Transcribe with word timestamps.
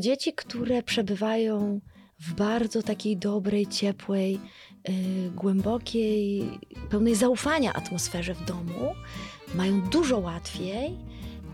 Dzieci, 0.00 0.32
które 0.32 0.82
przebywają 0.82 1.80
w 2.20 2.34
bardzo 2.34 2.82
takiej 2.82 3.16
dobrej, 3.16 3.66
ciepłej, 3.66 4.40
yy, 4.88 4.94
głębokiej, 5.30 6.42
pełnej 6.90 7.14
zaufania 7.14 7.72
atmosferze 7.72 8.34
w 8.34 8.44
domu, 8.44 8.94
mają 9.54 9.80
dużo 9.80 10.18
łatwiej 10.18 10.98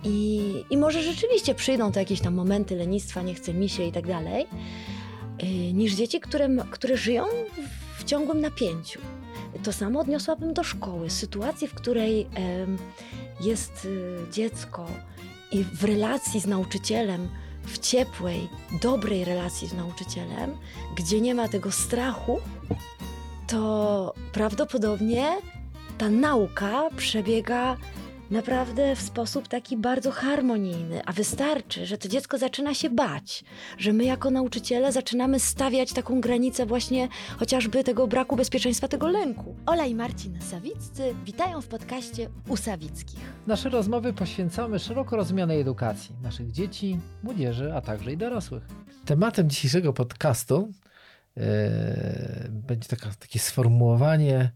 i, 0.05 0.53
i 0.71 0.77
może 0.77 1.03
rzeczywiście 1.03 1.55
przyjdą 1.55 1.93
to 1.93 1.99
jakieś 1.99 2.21
tam 2.21 2.35
momenty 2.35 2.77
lenistwa, 2.77 3.23
nie 3.23 3.35
chce 3.35 3.55
mi 3.55 3.69
się 3.69 3.85
i 3.85 3.93
tak 3.93 4.07
dalej, 4.07 4.47
yy, 5.43 5.73
niż 5.73 5.95
dzieci, 5.95 6.21
które, 6.21 6.49
które 6.71 6.97
żyją 6.97 7.25
w, 7.99 8.05
ciągłym 8.05 8.41
napięciu. 8.41 9.01
To 9.63 9.73
samo 9.73 10.01
odniosłabym 10.01 10.55
do 10.55 10.63
szkoły. 10.63 11.11
Sytuacji, 11.11 11.69
w 11.69 11.75
której 11.75 12.19
yy, 12.19 13.47
jest 13.47 13.89
dziecko 14.33 14.87
i 15.53 15.65
w 15.65 15.85
relacji 15.85 16.41
z 16.41 16.47
nauczycielem, 16.47 17.29
w 17.67 17.79
ciepłej, 17.79 18.49
dobrej 18.83 19.25
relacji 19.25 19.69
z 19.69 19.73
nauczycielem, 19.73 20.57
gdzie 20.97 21.21
nie 21.21 21.35
ma 21.35 21.49
tego 21.49 21.73
strachu, 21.73 22.41
to 23.47 24.15
prawdopodobnie 24.33 25.33
ta 25.99 26.09
nauka 26.09 26.91
przebiega 26.97 27.77
naprawdę 28.31 28.97
w 28.97 29.01
sposób 29.01 29.49
taki 29.49 29.77
bardzo 29.77 30.11
harmonijny, 30.11 31.03
a 31.07 31.13
wystarczy, 31.13 31.87
że 31.87 31.99
to 31.99 32.09
dziecko 32.09 32.39
zaczyna 32.39 32.75
się 32.75 32.91
bać, 32.91 33.45
że 33.79 33.93
my 33.93 34.05
jako 34.05 34.31
nauczyciele 34.31 34.93
zaczynamy 34.93 35.41
stawiać 35.41 35.93
taką 35.93 36.21
granicę 36.21 36.67
właśnie 36.67 37.09
chociażby 37.39 37.85
tego 37.85 38.07
braku 38.07 38.37
bezpieczeństwa, 38.37 38.89
tego 38.89 39.09
lęku. 39.09 39.57
Ola 39.67 39.87
i 39.87 39.95
Marcin 39.95 40.41
Sawiccy 40.41 41.15
witają 41.25 41.61
w 41.61 41.67
podcaście 41.67 42.29
u 42.49 42.57
Sawickich. 42.57 43.21
Nasze 43.47 43.69
rozmowy 43.69 44.13
poświęcamy 44.13 44.79
szeroko 44.79 45.17
rozumianej 45.17 45.61
edukacji 45.61 46.15
naszych 46.23 46.53
dzieci, 46.53 46.99
młodzieży, 47.23 47.75
a 47.75 47.81
także 47.81 48.13
i 48.13 48.17
dorosłych. 48.17 48.63
Tematem 49.05 49.51
dzisiejszego 49.51 49.93
podcastu 49.93 50.73
yy, 51.37 51.45
będzie 52.51 52.89
taka, 52.89 53.11
takie 53.19 53.39
sformułowanie 53.39 54.51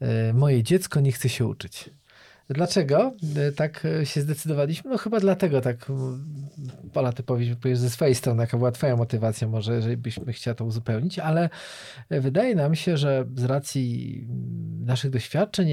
yy, 0.00 0.08
moje 0.34 0.62
dziecko 0.62 1.00
nie 1.00 1.12
chce 1.12 1.28
się 1.28 1.46
uczyć. 1.46 1.90
Dlaczego 2.48 3.12
tak 3.56 3.86
się 4.04 4.20
zdecydowaliśmy? 4.20 4.90
No 4.90 4.98
chyba 4.98 5.20
dlatego 5.20 5.60
tak, 5.60 5.86
Pola, 6.92 7.12
ty 7.12 7.22
powiesz, 7.22 7.56
ze 7.74 7.90
swojej 7.90 8.14
strony, 8.14 8.42
jaka 8.42 8.58
była 8.58 8.72
twoja 8.72 8.96
motywacja, 8.96 9.48
może 9.48 9.74
jeżeli 9.74 9.96
byśmy 9.96 10.32
chciała 10.32 10.54
to 10.54 10.64
uzupełnić, 10.64 11.18
ale 11.18 11.50
wydaje 12.10 12.54
nam 12.54 12.74
się, 12.74 12.96
że 12.96 13.24
z 13.36 13.44
racji 13.44 14.26
naszych 14.80 15.10
doświadczeń 15.10 15.72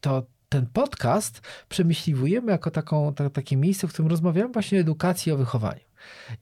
to 0.00 0.26
ten 0.48 0.66
podcast 0.66 1.40
przemyśliwujemy 1.68 2.52
jako 2.52 2.70
taką, 2.70 3.14
takie 3.32 3.56
miejsce, 3.56 3.88
w 3.88 3.92
którym 3.92 4.10
rozmawiamy 4.10 4.52
właśnie 4.52 4.78
o 4.78 4.80
edukacji 4.80 5.30
i 5.30 5.32
o 5.32 5.36
wychowaniu. 5.36 5.85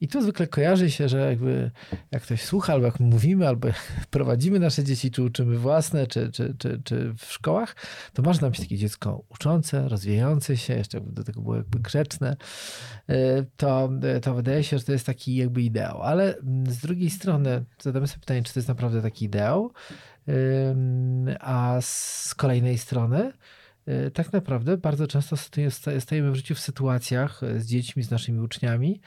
I 0.01 0.07
tu 0.07 0.21
zwykle 0.21 0.47
kojarzy 0.47 0.91
się, 0.91 1.09
że 1.09 1.29
jakby 1.29 1.71
jak 2.11 2.23
ktoś 2.23 2.41
słucha, 2.41 2.73
albo 2.73 2.85
jak 2.85 2.99
mówimy, 2.99 3.47
albo 3.47 3.67
prowadzimy 4.09 4.59
nasze 4.59 4.83
dzieci, 4.83 5.11
czy 5.11 5.23
uczymy 5.23 5.57
własne, 5.57 6.07
czy, 6.07 6.31
czy, 6.31 6.55
czy, 6.57 6.81
czy 6.83 7.13
w 7.17 7.25
szkołach, 7.25 7.75
to 8.13 8.21
masz 8.21 8.41
nam 8.41 8.53
się 8.53 8.63
takie 8.63 8.77
dziecko 8.77 9.23
uczące, 9.29 9.89
rozwijające 9.89 10.57
się, 10.57 10.73
jeszcze 10.73 11.01
do 11.01 11.23
tego 11.23 11.41
było 11.41 11.55
jakby 11.55 11.79
grzeczne, 11.79 12.35
to, 13.57 13.89
to 14.21 14.33
wydaje 14.33 14.63
się, 14.63 14.77
że 14.77 14.83
to 14.83 14.91
jest 14.91 15.05
taki 15.05 15.35
jakby 15.35 15.61
ideał. 15.61 16.01
Ale 16.01 16.35
z 16.67 16.77
drugiej 16.77 17.09
strony 17.09 17.63
zadamy 17.81 18.07
sobie 18.07 18.19
pytanie, 18.19 18.43
czy 18.43 18.53
to 18.53 18.59
jest 18.59 18.69
naprawdę 18.69 19.01
taki 19.01 19.25
ideał, 19.25 19.71
a 21.39 21.77
z 21.81 22.35
kolejnej 22.35 22.77
strony 22.77 23.31
tak 24.13 24.33
naprawdę 24.33 24.77
bardzo 24.77 25.07
często 25.07 25.35
stajemy 25.99 26.31
w 26.31 26.35
życiu 26.35 26.55
w 26.55 26.59
sytuacjach 26.59 27.41
z 27.57 27.65
dziećmi, 27.65 28.03
z 28.03 28.11
naszymi 28.11 28.39
uczniami, 28.39 29.01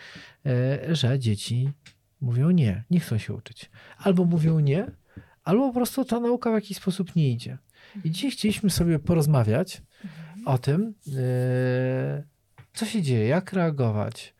że 0.89 1.19
dzieci 1.19 1.71
mówią 2.21 2.51
nie, 2.51 2.85
nie 2.91 3.01
chcą 3.01 3.19
się 3.19 3.35
uczyć. 3.35 3.71
Albo 3.99 4.25
mówią 4.25 4.61
nie, 4.61 4.91
albo 5.45 5.69
po 5.69 5.75
prostu 5.75 6.05
ta 6.05 6.21
nauka 6.21 6.51
w 6.51 6.55
jakiś 6.55 6.77
sposób 6.77 7.17
nie 7.17 7.31
idzie. 7.31 7.59
I 8.05 8.11
dzisiaj 8.11 8.31
chcieliśmy 8.31 8.71
sobie 8.71 8.99
porozmawiać 8.99 9.83
o 10.45 10.59
tym, 10.59 10.95
co 12.73 12.87
się 12.87 13.03
dzieje, 13.03 13.27
jak 13.27 13.53
reagować, 13.53 14.35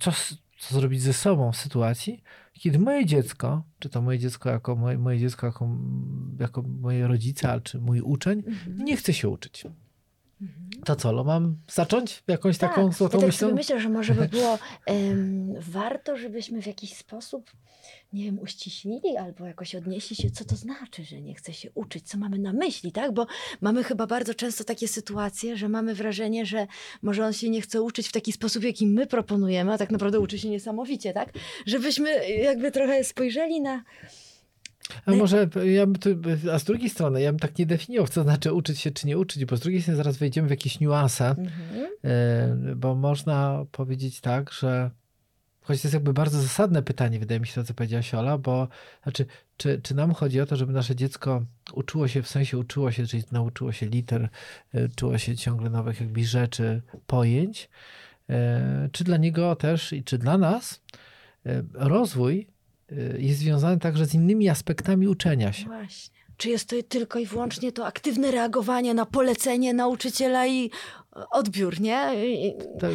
co, 0.00 0.12
co 0.58 0.74
zrobić 0.74 1.02
ze 1.02 1.12
sobą 1.12 1.52
w 1.52 1.56
sytuacji, 1.56 2.22
kiedy 2.62 2.78
moje 2.78 3.06
dziecko, 3.06 3.62
czy 3.78 3.88
to 3.88 4.02
moje 4.02 4.18
dziecko 4.18 4.50
jako 4.50 4.76
moje, 4.76 4.98
moje 4.98 5.18
dziecko 5.18 5.46
jako, 5.46 5.68
jako 6.40 6.62
moje 6.62 7.06
rodzice, 7.06 7.60
czy 7.60 7.80
mój 7.80 8.00
uczeń, 8.00 8.42
mhm. 8.46 8.84
nie 8.84 8.96
chce 8.96 9.12
się 9.12 9.28
uczyć. 9.28 9.64
Mhm. 10.42 10.84
To 10.84 10.96
co, 10.96 11.12
no 11.12 11.24
mam 11.24 11.56
zacząć 11.68 12.22
jakąś 12.28 12.58
tak, 12.58 12.70
taką 12.70 12.92
złotą 12.92 13.16
ja 13.16 13.20
tak 13.20 13.26
myślą? 13.26 13.54
myślę, 13.54 13.80
że 13.80 13.88
może 13.88 14.14
by 14.14 14.28
było 14.28 14.58
um, 14.86 15.54
warto, 15.60 16.16
żebyśmy 16.16 16.62
w 16.62 16.66
jakiś 16.66 16.94
sposób, 16.94 17.50
nie 18.12 18.24
wiem, 18.24 18.38
uściślili 18.38 19.16
albo 19.16 19.46
jakoś 19.46 19.74
odnieśli 19.74 20.16
się, 20.16 20.30
co 20.30 20.44
to 20.44 20.56
znaczy, 20.56 21.04
że 21.04 21.20
nie 21.20 21.34
chce 21.34 21.52
się 21.52 21.70
uczyć, 21.74 22.08
co 22.08 22.18
mamy 22.18 22.38
na 22.38 22.52
myśli, 22.52 22.92
tak? 22.92 23.12
Bo 23.12 23.26
mamy 23.60 23.84
chyba 23.84 24.06
bardzo 24.06 24.34
często 24.34 24.64
takie 24.64 24.88
sytuacje, 24.88 25.56
że 25.56 25.68
mamy 25.68 25.94
wrażenie, 25.94 26.46
że 26.46 26.66
może 27.02 27.26
on 27.26 27.32
się 27.32 27.50
nie 27.50 27.60
chce 27.60 27.82
uczyć 27.82 28.08
w 28.08 28.12
taki 28.12 28.32
sposób, 28.32 28.64
jaki 28.64 28.86
my 28.86 29.06
proponujemy, 29.06 29.72
a 29.72 29.78
tak 29.78 29.90
naprawdę 29.90 30.20
uczy 30.20 30.38
się 30.38 30.50
niesamowicie, 30.50 31.12
tak? 31.12 31.32
Żebyśmy 31.66 32.28
jakby 32.28 32.70
trochę 32.70 33.04
spojrzeli 33.04 33.60
na 33.60 33.82
a 35.06 35.12
może 35.12 35.48
ja 35.64 35.86
bym 35.86 35.96
tu, 35.96 36.10
a 36.52 36.58
z 36.58 36.64
drugiej 36.64 36.90
strony, 36.90 37.22
ja 37.22 37.32
bym 37.32 37.38
tak 37.38 37.58
nie 37.58 37.66
definiował, 37.66 38.08
co 38.08 38.22
znaczy 38.22 38.52
uczyć 38.52 38.80
się 38.80 38.90
czy 38.90 39.06
nie 39.06 39.18
uczyć, 39.18 39.44
bo 39.44 39.56
z 39.56 39.60
drugiej 39.60 39.82
strony 39.82 39.96
zaraz 39.96 40.16
wejdziemy 40.16 40.48
w 40.48 40.50
jakieś 40.50 40.80
niuanse, 40.80 41.28
mhm. 41.28 41.86
E, 42.04 42.74
bo 42.76 42.94
można 42.94 43.64
powiedzieć 43.72 44.20
tak, 44.20 44.52
że 44.52 44.90
choć 45.62 45.82
to 45.82 45.88
jest 45.88 45.94
jakby 45.94 46.12
bardzo 46.12 46.40
zasadne 46.40 46.82
pytanie, 46.82 47.18
wydaje 47.18 47.40
mi 47.40 47.46
się 47.46 47.54
to, 47.54 47.64
co 47.64 47.74
powiedziała 47.74 48.02
Siola, 48.02 48.38
bo 48.38 48.68
znaczy, 49.02 49.26
czy, 49.56 49.80
czy 49.82 49.94
nam 49.94 50.14
chodzi 50.14 50.40
o 50.40 50.46
to, 50.46 50.56
żeby 50.56 50.72
nasze 50.72 50.96
dziecko 50.96 51.42
uczyło 51.72 52.08
się, 52.08 52.22
w 52.22 52.28
sensie 52.28 52.58
uczyło 52.58 52.90
się, 52.90 53.06
czyli 53.06 53.22
nauczyło 53.32 53.72
się 53.72 53.86
liter, 53.86 54.28
e, 54.74 54.84
uczyło 54.84 55.18
się 55.18 55.36
ciągle 55.36 55.70
nowych 55.70 56.00
jakby 56.00 56.24
rzeczy, 56.24 56.82
pojęć, 57.06 57.68
e, 58.30 58.88
czy 58.92 59.04
dla 59.04 59.16
niego 59.16 59.56
też 59.56 59.92
i 59.92 60.04
czy 60.04 60.18
dla 60.18 60.38
nas 60.38 60.80
rozwój 61.74 62.46
jest 63.18 63.38
związany 63.38 63.78
także 63.78 64.06
z 64.06 64.14
innymi 64.14 64.48
aspektami 64.48 65.08
uczenia 65.08 65.52
się. 65.52 65.66
Właśnie. 65.66 66.22
Czy 66.36 66.48
jest 66.48 66.68
to 66.68 66.76
tylko 66.88 67.18
i 67.18 67.26
wyłącznie 67.26 67.72
to 67.72 67.86
aktywne 67.86 68.30
reagowanie 68.30 68.94
na 68.94 69.06
polecenie 69.06 69.74
nauczyciela 69.74 70.46
i 70.46 70.70
odbiór, 71.30 71.80
nie? 71.80 72.10
To, 72.80 72.86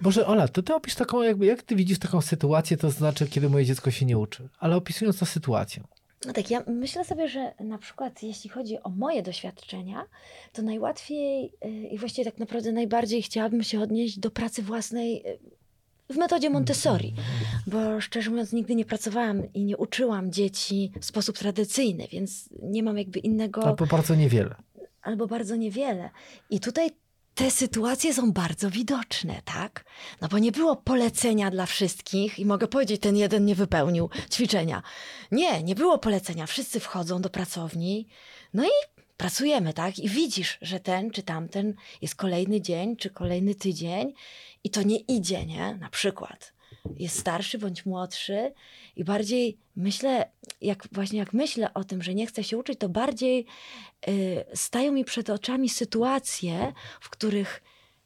może 0.00 0.26
Ola, 0.26 0.48
to 0.48 0.62
ty 0.62 0.74
opisz 0.74 0.94
taką, 0.94 1.22
jakby, 1.22 1.46
jak 1.46 1.62
ty 1.62 1.76
widzisz 1.76 1.98
taką 1.98 2.20
sytuację, 2.20 2.76
to 2.76 2.90
znaczy, 2.90 3.26
kiedy 3.26 3.50
moje 3.50 3.64
dziecko 3.64 3.90
się 3.90 4.06
nie 4.06 4.18
uczy, 4.18 4.48
ale 4.58 4.76
opisując 4.76 5.18
tę 5.18 5.26
sytuację. 5.26 5.82
No 6.26 6.32
tak, 6.32 6.50
ja 6.50 6.62
myślę 6.66 7.04
sobie, 7.04 7.28
że 7.28 7.54
na 7.60 7.78
przykład 7.78 8.22
jeśli 8.22 8.50
chodzi 8.50 8.82
o 8.82 8.88
moje 8.88 9.22
doświadczenia, 9.22 10.04
to 10.52 10.62
najłatwiej 10.62 11.52
y, 11.64 11.68
i 11.68 11.98
właściwie 11.98 12.30
tak 12.30 12.38
naprawdę 12.38 12.72
najbardziej 12.72 13.22
chciałabym 13.22 13.62
się 13.62 13.80
odnieść 13.80 14.18
do 14.18 14.30
pracy 14.30 14.62
własnej 14.62 15.26
y, 15.26 15.38
w 16.10 16.16
metodzie 16.16 16.50
Montessori, 16.50 17.14
bo 17.66 18.00
szczerze 18.00 18.30
mówiąc 18.30 18.52
nigdy 18.52 18.74
nie 18.74 18.84
pracowałam 18.84 19.52
i 19.52 19.64
nie 19.64 19.76
uczyłam 19.76 20.32
dzieci 20.32 20.92
w 21.00 21.04
sposób 21.04 21.38
tradycyjny, 21.38 22.08
więc 22.12 22.48
nie 22.62 22.82
mam 22.82 22.98
jakby 22.98 23.18
innego... 23.18 23.64
Albo 23.66 23.86
bardzo 23.86 24.14
niewiele. 24.14 24.54
Albo 25.02 25.26
bardzo 25.26 25.56
niewiele. 25.56 26.10
I 26.50 26.60
tutaj 26.60 26.90
te 27.34 27.50
sytuacje 27.50 28.14
są 28.14 28.32
bardzo 28.32 28.70
widoczne, 28.70 29.42
tak? 29.44 29.84
No 30.20 30.28
bo 30.28 30.38
nie 30.38 30.52
było 30.52 30.76
polecenia 30.76 31.50
dla 31.50 31.66
wszystkich 31.66 32.38
i 32.38 32.46
mogę 32.46 32.68
powiedzieć, 32.68 33.00
ten 33.00 33.16
jeden 33.16 33.44
nie 33.44 33.54
wypełnił 33.54 34.10
ćwiczenia. 34.32 34.82
Nie, 35.32 35.62
nie 35.62 35.74
było 35.74 35.98
polecenia. 35.98 36.46
Wszyscy 36.46 36.80
wchodzą 36.80 37.20
do 37.20 37.30
pracowni, 37.30 38.08
no 38.54 38.64
i 38.64 38.70
pracujemy, 39.16 39.72
tak? 39.72 39.98
I 39.98 40.08
widzisz, 40.08 40.58
że 40.62 40.80
ten 40.80 41.10
czy 41.10 41.22
tamten 41.22 41.74
jest 42.02 42.14
kolejny 42.14 42.60
dzień, 42.60 42.96
czy 42.96 43.10
kolejny 43.10 43.54
tydzień 43.54 44.14
i 44.64 44.70
to 44.70 44.82
nie 44.82 44.96
idzie, 44.98 45.46
nie? 45.46 45.74
Na 45.80 45.88
przykład 45.90 46.54
jest 46.96 47.18
starszy 47.18 47.58
bądź 47.58 47.86
młodszy 47.86 48.52
i 48.96 49.04
bardziej 49.04 49.58
myślę, 49.76 50.30
jak 50.60 50.88
właśnie 50.92 51.18
jak 51.18 51.32
myślę 51.32 51.74
o 51.74 51.84
tym, 51.84 52.02
że 52.02 52.14
nie 52.14 52.26
chcę 52.26 52.44
się 52.44 52.58
uczyć, 52.58 52.78
to 52.78 52.88
bardziej 52.88 53.46
y, 54.08 54.44
stają 54.54 54.92
mi 54.92 55.04
przed 55.04 55.30
oczami 55.30 55.68
sytuacje, 55.68 56.72
w 57.00 57.10
których 57.10 57.62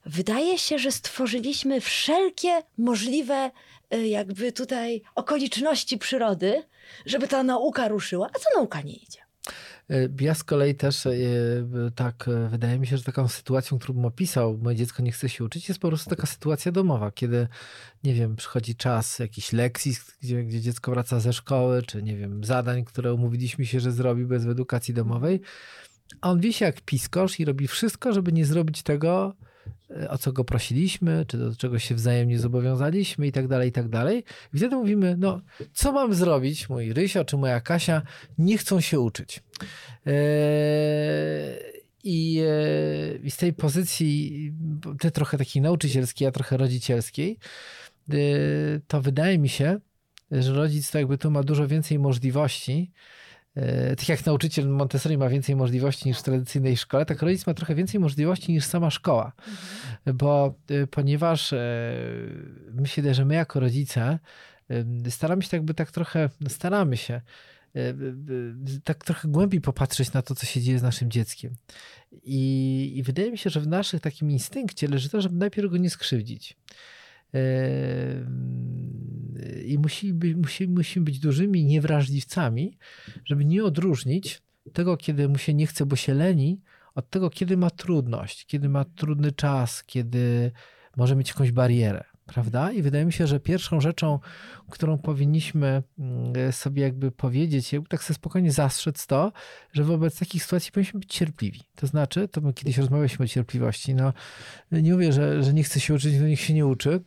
wydaje 0.06 0.58
się, 0.58 0.78
że 0.78 0.92
stworzyliśmy 0.92 1.80
wszelkie 1.80 2.62
możliwe 2.78 3.50
y, 3.94 4.08
jakby 4.08 4.52
tutaj 4.52 5.02
okoliczności 5.14 5.98
przyrody, 5.98 6.62
żeby 7.06 7.28
ta 7.28 7.42
nauka 7.42 7.88
ruszyła, 7.88 8.30
a 8.34 8.38
co 8.38 8.58
nauka 8.58 8.80
nie 8.80 8.94
idzie. 8.94 9.27
E, 9.90 10.08
ja 10.20 10.34
z 10.34 10.44
kolei 10.44 10.74
też 10.74 11.06
e, 11.06 11.12
tak, 11.94 12.28
e, 12.28 12.48
wydaje 12.48 12.78
mi 12.78 12.86
się, 12.86 12.96
że 12.96 13.04
taką 13.04 13.28
sytuacją, 13.28 13.78
którą 13.78 14.04
opisał, 14.04 14.58
moje 14.62 14.76
dziecko 14.76 15.02
nie 15.02 15.12
chce 15.12 15.28
się 15.28 15.44
uczyć, 15.44 15.68
jest 15.68 15.80
po 15.80 15.88
prostu 15.88 16.10
taka 16.10 16.26
sytuacja 16.26 16.72
domowa, 16.72 17.10
kiedy, 17.10 17.48
nie 18.04 18.14
wiem, 18.14 18.36
przychodzi 18.36 18.76
czas 18.76 19.18
jakiś 19.18 19.52
lekcji, 19.52 19.96
gdzie, 20.22 20.44
gdzie 20.44 20.60
dziecko 20.60 20.90
wraca 20.90 21.20
ze 21.20 21.32
szkoły, 21.32 21.82
czy 21.82 22.02
nie 22.02 22.16
wiem, 22.16 22.44
zadań, 22.44 22.84
które 22.84 23.14
umówiliśmy 23.14 23.66
się, 23.66 23.80
że 23.80 23.92
zrobi 23.92 24.24
bez 24.24 24.46
edukacji 24.46 24.94
domowej, 24.94 25.40
a 26.20 26.30
on 26.30 26.40
wisi 26.40 26.64
jak 26.64 26.80
piskosz 26.80 27.40
i 27.40 27.44
robi 27.44 27.68
wszystko, 27.68 28.12
żeby 28.12 28.32
nie 28.32 28.44
zrobić 28.44 28.82
tego, 28.82 29.34
o 30.08 30.18
co 30.18 30.32
go 30.32 30.44
prosiliśmy, 30.44 31.24
czy 31.28 31.38
do 31.38 31.56
czego 31.56 31.78
się 31.78 31.94
wzajemnie 31.94 32.38
zobowiązaliśmy 32.38 33.26
i 33.26 33.32
tak 33.32 33.48
dalej, 33.48 33.68
i 33.68 33.72
tak 33.72 33.88
dalej. 33.88 34.24
I 34.54 34.58
wtedy 34.58 34.76
mówimy, 34.76 35.16
no 35.18 35.40
co 35.72 35.92
mam 35.92 36.14
zrobić? 36.14 36.68
Mój 36.68 36.92
Rysio 36.92 37.24
czy 37.24 37.36
moja 37.36 37.60
Kasia 37.60 38.02
nie 38.38 38.58
chcą 38.58 38.80
się 38.80 39.00
uczyć. 39.00 39.42
Eee, 40.06 40.12
i, 42.04 42.42
e, 42.46 43.16
I 43.16 43.30
z 43.30 43.36
tej 43.36 43.52
pozycji, 43.52 44.52
ty 45.00 45.10
trochę 45.10 45.38
takiej 45.38 45.62
nauczycielskiej, 45.62 46.28
a 46.28 46.32
trochę 46.32 46.56
rodzicielskiej, 46.56 47.38
e, 48.10 48.14
to 48.86 49.00
wydaje 49.00 49.38
mi 49.38 49.48
się, 49.48 49.80
że 50.30 50.54
rodzic 50.54 50.90
to 50.90 50.98
jakby 50.98 51.18
tu 51.18 51.30
ma 51.30 51.42
dużo 51.42 51.68
więcej 51.68 51.98
możliwości. 51.98 52.92
E, 53.58 53.96
tak 53.96 54.08
jak 54.08 54.26
nauczyciel 54.26 54.68
Montessori 54.68 55.18
ma 55.18 55.28
więcej 55.28 55.56
możliwości 55.56 56.08
niż 56.08 56.18
w 56.18 56.22
tradycyjnej 56.22 56.76
szkole, 56.76 57.06
tak 57.06 57.22
rodzic 57.22 57.46
ma 57.46 57.54
trochę 57.54 57.74
więcej 57.74 58.00
możliwości 58.00 58.52
niż 58.52 58.64
sama 58.64 58.90
szkoła. 58.90 59.32
Mhm. 59.38 60.16
Bo 60.16 60.54
ponieważ 60.90 61.54
myślę, 62.72 63.14
że 63.14 63.24
my 63.24 63.34
jako 63.34 63.60
rodzice 63.60 64.18
staramy 65.08 65.42
się 65.42 65.48
tak 65.48 65.58
jakby 65.58 65.74
tak 65.74 65.90
trochę, 65.90 66.28
staramy 66.48 66.96
się 66.96 67.20
E, 67.76 67.94
tak 68.84 69.04
trochę 69.04 69.28
głębiej 69.28 69.60
popatrzeć 69.60 70.12
na 70.12 70.22
to, 70.22 70.34
co 70.34 70.46
się 70.46 70.60
dzieje 70.60 70.78
z 70.78 70.82
naszym 70.82 71.10
dzieckiem. 71.10 71.54
I, 72.24 72.92
i 72.96 73.02
wydaje 73.02 73.30
mi 73.30 73.38
się, 73.38 73.50
że 73.50 73.60
w 73.60 73.66
naszym 73.66 74.00
takim 74.00 74.30
instynkcie 74.30 74.88
leży 74.88 75.08
to, 75.08 75.20
żeby 75.20 75.36
najpierw 75.36 75.70
go 75.70 75.76
nie 75.76 75.90
skrzywdzić. 75.90 76.56
I 79.66 79.78
musimy, 79.78 80.36
musimy, 80.36 80.74
musimy 80.74 81.04
być 81.04 81.18
dużymi 81.18 81.64
niewrażliwcami, 81.64 82.78
żeby 83.24 83.44
nie 83.44 83.64
odróżnić 83.64 84.42
tego, 84.72 84.96
kiedy 84.96 85.28
mu 85.28 85.38
się 85.38 85.54
nie 85.54 85.66
chce, 85.66 85.86
bo 85.86 85.96
się 85.96 86.14
leni, 86.14 86.60
od 86.94 87.10
tego, 87.10 87.30
kiedy 87.30 87.56
ma 87.56 87.70
trudność, 87.70 88.46
kiedy 88.46 88.68
ma 88.68 88.84
trudny 88.84 89.32
czas, 89.32 89.84
kiedy 89.84 90.52
może 90.96 91.16
mieć 91.16 91.28
jakąś 91.28 91.52
barierę 91.52 92.04
prawda? 92.28 92.72
I 92.72 92.82
wydaje 92.82 93.04
mi 93.04 93.12
się, 93.12 93.26
że 93.26 93.40
pierwszą 93.40 93.80
rzeczą, 93.80 94.18
którą 94.70 94.98
powinniśmy 94.98 95.82
mm, 95.98 96.52
sobie 96.52 96.82
jakby 96.82 97.10
powiedzieć, 97.10 97.70
tak 97.88 98.02
sobie 98.02 98.14
spokojnie 98.14 98.52
zastrzec 98.52 99.06
to, 99.06 99.32
że 99.72 99.84
wobec 99.84 100.18
takich 100.18 100.42
sytuacji 100.42 100.72
powinniśmy 100.72 101.00
być 101.00 101.14
cierpliwi. 101.14 101.60
To 101.74 101.86
znaczy, 101.86 102.28
to 102.28 102.40
my 102.40 102.52
kiedyś 102.52 102.78
rozmawialiśmy 102.78 103.24
o 103.24 103.28
cierpliwości, 103.28 103.94
no 103.94 104.12
nie 104.72 104.92
mówię, 104.92 105.12
że, 105.12 105.42
że 105.42 105.54
nie 105.54 105.62
chce 105.62 105.80
się 105.80 105.94
uczyć, 105.94 106.18
to 106.18 106.24
niech 106.24 106.40
się 106.40 106.54
nie 106.54 106.66
uczy, 106.66 107.00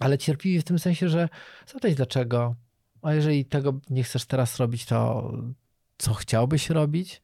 ale 0.00 0.18
cierpliwi 0.18 0.60
w 0.60 0.64
tym 0.64 0.78
sensie, 0.78 1.08
że 1.08 1.28
zapytać 1.66 1.94
dlaczego, 1.94 2.54
a 3.02 3.14
jeżeli 3.14 3.44
tego 3.44 3.80
nie 3.90 4.02
chcesz 4.02 4.24
teraz 4.24 4.56
robić, 4.56 4.86
to 4.86 5.32
co 5.98 6.14
chciałbyś 6.14 6.70
robić? 6.70 7.22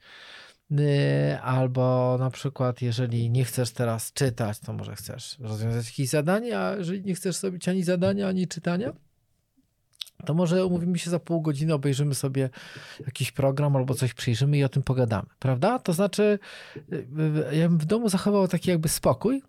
Y, 0.70 1.38
albo 1.42 2.16
na 2.18 2.30
przykład, 2.30 2.82
jeżeli 2.82 3.30
nie 3.30 3.44
chcesz 3.44 3.70
teraz 3.70 4.12
czytać, 4.12 4.58
to 4.58 4.72
może 4.72 4.96
chcesz 4.96 5.38
rozwiązać 5.38 5.86
jakieś 5.86 6.08
zadanie, 6.08 6.58
a 6.58 6.76
jeżeli 6.76 7.04
nie 7.04 7.14
chcesz 7.14 7.36
zrobić 7.36 7.68
ani 7.68 7.82
zadania, 7.82 8.28
ani 8.28 8.48
czytania, 8.48 8.92
to 10.24 10.34
może 10.34 10.66
umówimy 10.66 10.98
się 10.98 11.10
za 11.10 11.18
pół 11.18 11.40
godziny, 11.40 11.74
obejrzymy 11.74 12.14
sobie 12.14 12.50
jakiś 13.06 13.32
program 13.32 13.76
albo 13.76 13.94
coś 13.94 14.14
przyjrzymy 14.14 14.58
i 14.58 14.64
o 14.64 14.68
tym 14.68 14.82
pogadamy, 14.82 15.28
prawda? 15.38 15.78
To 15.78 15.92
znaczy, 15.92 16.38
y, 16.76 17.06
y, 17.52 17.56
ja 17.56 17.68
bym 17.68 17.78
w 17.78 17.84
domu 17.84 18.08
zachował 18.08 18.48
taki 18.48 18.70
jakby 18.70 18.88
spokój, 18.88 19.42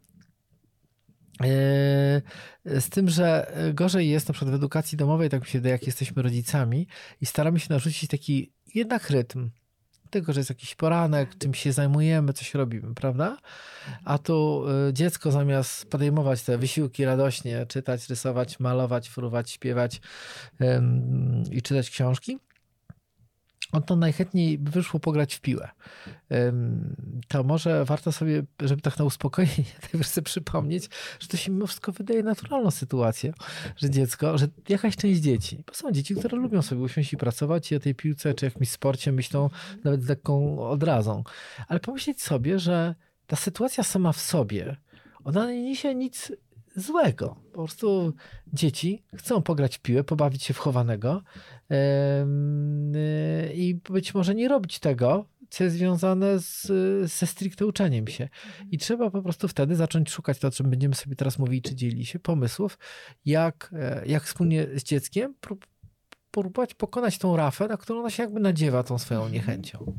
z 2.65 2.89
tym, 2.89 3.09
że 3.09 3.53
gorzej 3.73 4.09
jest 4.09 4.27
na 4.27 4.33
przykład 4.33 4.51
w 4.51 4.55
edukacji 4.55 4.97
domowej, 4.97 5.29
tak 5.29 5.47
się 5.47 5.59
jak 5.59 5.85
jesteśmy 5.85 6.21
rodzicami 6.21 6.87
i 7.21 7.25
staramy 7.25 7.59
się 7.59 7.67
narzucić 7.69 8.09
taki 8.09 8.51
jednak 8.75 9.09
rytm 9.09 9.49
tylko, 10.09 10.33
że 10.33 10.39
jest 10.39 10.49
jakiś 10.49 10.75
poranek, 10.75 11.37
czym 11.37 11.53
się 11.53 11.71
zajmujemy, 11.71 12.33
coś 12.33 12.53
robimy, 12.53 12.95
prawda? 12.95 13.37
A 14.05 14.17
tu 14.17 14.65
y, 14.89 14.93
dziecko 14.93 15.31
zamiast 15.31 15.89
podejmować 15.89 16.41
te 16.41 16.57
wysiłki 16.57 17.05
radośnie, 17.05 17.65
czytać, 17.65 18.09
rysować, 18.09 18.59
malować, 18.59 19.09
fruwać, 19.09 19.51
śpiewać 19.51 20.01
i 21.51 21.61
czytać 21.61 21.89
książki, 21.89 22.37
on 23.71 23.83
to 23.83 23.95
najchętniej 23.95 24.57
by 24.57 24.71
wyszło 24.71 24.99
pograć 24.99 25.35
w 25.35 25.41
piłę. 25.41 25.69
To 27.27 27.43
może 27.43 27.85
warto 27.85 28.11
sobie, 28.11 28.43
żeby 28.59 28.81
tak 28.81 28.99
na 28.99 29.05
uspokojenie 29.05 29.53
najpierw 29.81 30.07
sobie 30.07 30.25
przypomnieć, 30.25 30.89
że 31.19 31.27
to 31.27 31.37
się 31.37 31.51
mimo 31.51 31.67
wszystko 31.67 31.91
wydaje 31.91 32.23
naturalną 32.23 32.71
sytuacją, 32.71 33.31
że 33.77 33.89
dziecko, 33.89 34.37
że 34.37 34.47
jakaś 34.69 34.95
część 34.95 35.21
dzieci, 35.21 35.63
bo 35.67 35.73
są 35.73 35.91
dzieci, 35.91 36.15
które 36.15 36.37
lubią 36.37 36.61
sobie 36.61 36.81
usiąść 36.81 37.13
i 37.13 37.17
pracować 37.17 37.71
i 37.71 37.75
o 37.75 37.79
tej 37.79 37.95
piłce 37.95 38.33
czy 38.33 38.45
jakimś 38.45 38.69
sporcie 38.69 39.11
myślą 39.11 39.49
nawet 39.83 40.03
z 40.03 40.07
lekką 40.07 40.59
odrazą. 40.69 41.23
Ale 41.67 41.79
pomyśleć 41.79 42.21
sobie, 42.21 42.59
że 42.59 42.95
ta 43.27 43.35
sytuacja 43.35 43.83
sama 43.83 44.11
w 44.11 44.21
sobie, 44.21 44.77
ona 45.23 45.51
nie 45.51 45.61
niesie 45.61 45.95
nic 45.95 46.31
złego. 46.77 47.35
Po 47.51 47.63
prostu 47.63 48.13
dzieci 48.53 49.03
chcą 49.15 49.41
pograć 49.41 49.77
w 49.77 49.79
piłę, 49.79 50.03
pobawić 50.03 50.43
się 50.43 50.53
w 50.53 50.57
chowanego 50.57 51.23
yy, 51.69 51.77
i 53.53 53.75
być 53.75 54.13
może 54.13 54.35
nie 54.35 54.47
robić 54.47 54.79
tego, 54.79 55.25
co 55.49 55.63
jest 55.63 55.75
związane 55.75 56.39
z, 56.39 56.67
ze 57.11 57.27
stricte 57.27 57.65
uczeniem 57.65 58.07
się. 58.07 58.29
I 58.71 58.77
trzeba 58.77 59.11
po 59.11 59.21
prostu 59.21 59.47
wtedy 59.47 59.75
zacząć 59.75 60.11
szukać 60.11 60.39
to, 60.39 60.47
o 60.47 60.51
czym 60.51 60.69
będziemy 60.69 60.95
sobie 60.95 61.15
teraz 61.15 61.39
mówili, 61.39 61.61
czy 61.61 61.75
dzieli 61.75 62.05
się, 62.05 62.19
pomysłów, 62.19 62.77
jak, 63.25 63.73
e, 63.73 64.03
jak 64.05 64.23
wspólnie 64.23 64.67
z 64.75 64.83
dzieckiem 64.83 65.35
próbować 66.31 66.73
pokonać 66.73 67.17
tą 67.17 67.37
rafę, 67.37 67.67
na 67.67 67.77
którą 67.77 67.99
ona 67.99 68.09
się 68.09 68.23
jakby 68.23 68.39
nadziewa 68.39 68.83
tą 68.83 68.97
swoją 68.97 69.29
niechęcią. 69.29 69.93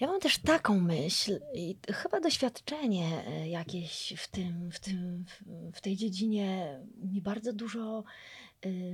Ja 0.00 0.06
mam 0.06 0.20
też 0.20 0.38
taką 0.38 0.80
myśl 0.80 1.40
i 1.54 1.76
chyba 1.92 2.20
doświadczenie 2.20 3.22
e, 3.26 3.48
jakieś 3.48 4.14
w, 4.16 4.28
tym, 4.28 4.70
w, 4.72 4.80
tym, 4.80 5.24
w 5.72 5.80
tej 5.80 5.96
dziedzinie 5.96 6.78
mi 7.12 7.22
bardzo 7.22 7.52
dużo 7.52 8.04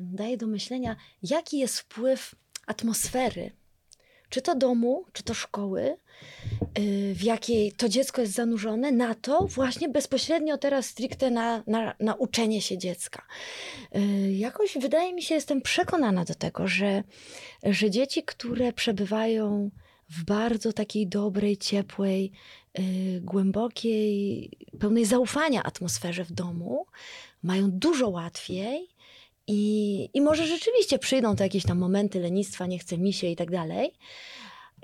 daje 0.03 0.37
do 0.37 0.47
myślenia, 0.47 0.97
jaki 1.23 1.59
jest 1.59 1.79
wpływ 1.79 2.35
atmosfery, 2.67 3.51
czy 4.29 4.43
to 4.43 4.55
domu, 4.55 5.05
czy 5.13 5.23
to 5.23 5.35
szkoły, 5.35 5.97
y, 6.79 7.15
w 7.15 7.23
jakiej 7.23 7.73
to 7.73 7.89
dziecko 7.89 8.21
jest 8.21 8.33
zanurzone, 8.33 8.93
na 8.93 9.15
to 9.15 9.47
właśnie 9.47 9.89
bezpośrednio 9.89 10.59
teraz 10.59 10.87
stricte 10.87 11.31
na, 11.31 11.63
na, 11.67 11.95
na 12.01 12.15
uczenie 12.15 12.63
się 12.63 12.79
dziecka. 12.79 13.27
Y, 13.97 14.33
jakoś 14.33 14.79
wydaje 14.79 15.15
mi 15.15 15.23
się, 15.23 15.35
jestem 15.35 15.63
przekonana 15.63 16.25
do 16.25 16.35
tego, 16.35 16.69
że, 16.69 17.03
że 17.63 17.91
dzieci, 17.91 18.23
które 18.23 18.73
przebywają 18.73 19.71
w 20.09 20.25
bardzo 20.25 20.73
takiej 20.73 21.07
dobrej, 21.07 21.57
ciepłej, 21.57 22.33
yy, 22.79 23.21
głębokiej, 23.21 24.51
pełnej 24.81 25.05
zaufania 25.05 25.63
atmosferze 25.63 26.25
w 26.25 26.33
domu, 26.33 26.87
mają 27.43 27.71
dużo 27.71 28.09
łatwiej 28.09 28.89
i, 29.47 30.09
i 30.15 30.21
może 30.21 30.47
rzeczywiście 30.47 30.99
przyjdą 30.99 31.37
to 31.37 31.43
jakieś 31.43 31.65
tam 31.65 31.79
momenty 31.79 32.21
lenistwa, 32.21 32.67
nie 32.67 32.79
chce 32.79 32.99
mi 32.99 33.13
się 33.13 33.27
i 33.27 33.37
tak 33.37 33.51
dalej, 33.51 33.93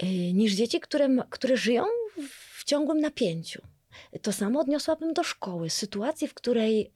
yy, 0.02 0.32
niż 0.32 0.52
dzieci, 0.52 0.80
które, 0.80 1.08
które 1.30 1.56
żyją 1.56 1.84
w, 2.28 2.64
ciągłym 2.64 3.00
napięciu. 3.00 3.62
To 4.22 4.32
samo 4.32 4.60
odniosłabym 4.60 5.12
do 5.12 5.22
szkoły. 5.24 5.70
Sytuacji, 5.70 6.28
w 6.28 6.34
której 6.34 6.92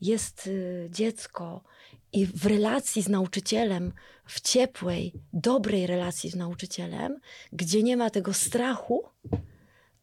jest 0.00 0.50
dziecko 0.90 1.64
i 2.12 2.26
w 2.26 2.46
relacji 2.46 3.02
z 3.02 3.08
nauczycielem, 3.08 3.92
w 4.26 4.40
ciepłej, 4.40 5.12
dobrej 5.32 5.86
relacji 5.86 6.30
z 6.30 6.34
nauczycielem, 6.34 7.16
gdzie 7.52 7.82
nie 7.82 7.96
ma 7.96 8.10
tego 8.10 8.34
strachu, 8.34 9.04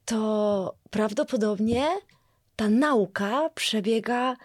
to 0.06 0.75
prawdopodobnie 0.89 1.88
ta 2.56 2.70
nauka 2.70 3.50
przebiega 3.56 4.36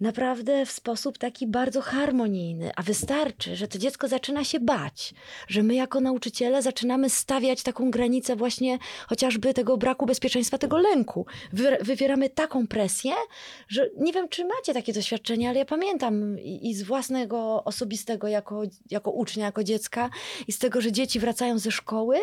naprawdę 0.00 0.66
w 0.66 0.70
sposób 0.70 1.18
taki 1.18 1.46
bardzo 1.46 1.80
harmonijny, 1.80 2.70
a 2.76 2.82
wystarczy, 2.82 3.56
że 3.56 3.68
to 3.68 3.78
dziecko 3.78 4.08
zaczyna 4.08 4.44
się 4.44 4.60
bać, 4.60 5.14
że 5.48 5.62
my 5.62 5.74
jako 5.74 6.00
nauczyciele 6.00 6.62
zaczynamy 6.62 7.10
stawiać 7.10 7.62
taką 7.62 7.90
granicę 7.90 8.36
właśnie 8.36 8.78
chociażby 9.08 9.54
tego 9.54 9.76
braku 9.76 10.06
bezpieczeństwa, 10.06 10.58
tego 10.58 10.78
lęku. 10.78 11.26
Wy, 11.52 11.78
wywieramy 11.80 12.28
taką 12.28 12.66
presję, 12.66 13.12
że 13.68 13.90
nie 13.98 14.12
wiem, 14.12 14.28
czy 14.28 14.44
macie 14.44 14.74
takie 14.74 14.92
doświadczenie, 14.92 15.48
ale 15.48 15.58
ja 15.58 15.64
pamiętam 15.64 16.40
i, 16.40 16.70
i 16.70 16.74
z 16.74 16.82
własnego 16.82 17.64
osobistego 17.64 18.28
jako, 18.28 18.62
jako 18.90 19.10
ucznia, 19.10 19.44
jako 19.44 19.64
dziecka 19.64 20.10
i 20.48 20.52
z 20.52 20.58
tego, 20.58 20.80
że 20.80 20.92
dzieci 20.92 21.20
wracają 21.20 21.58
ze 21.58 21.70
szkoły 21.70 22.18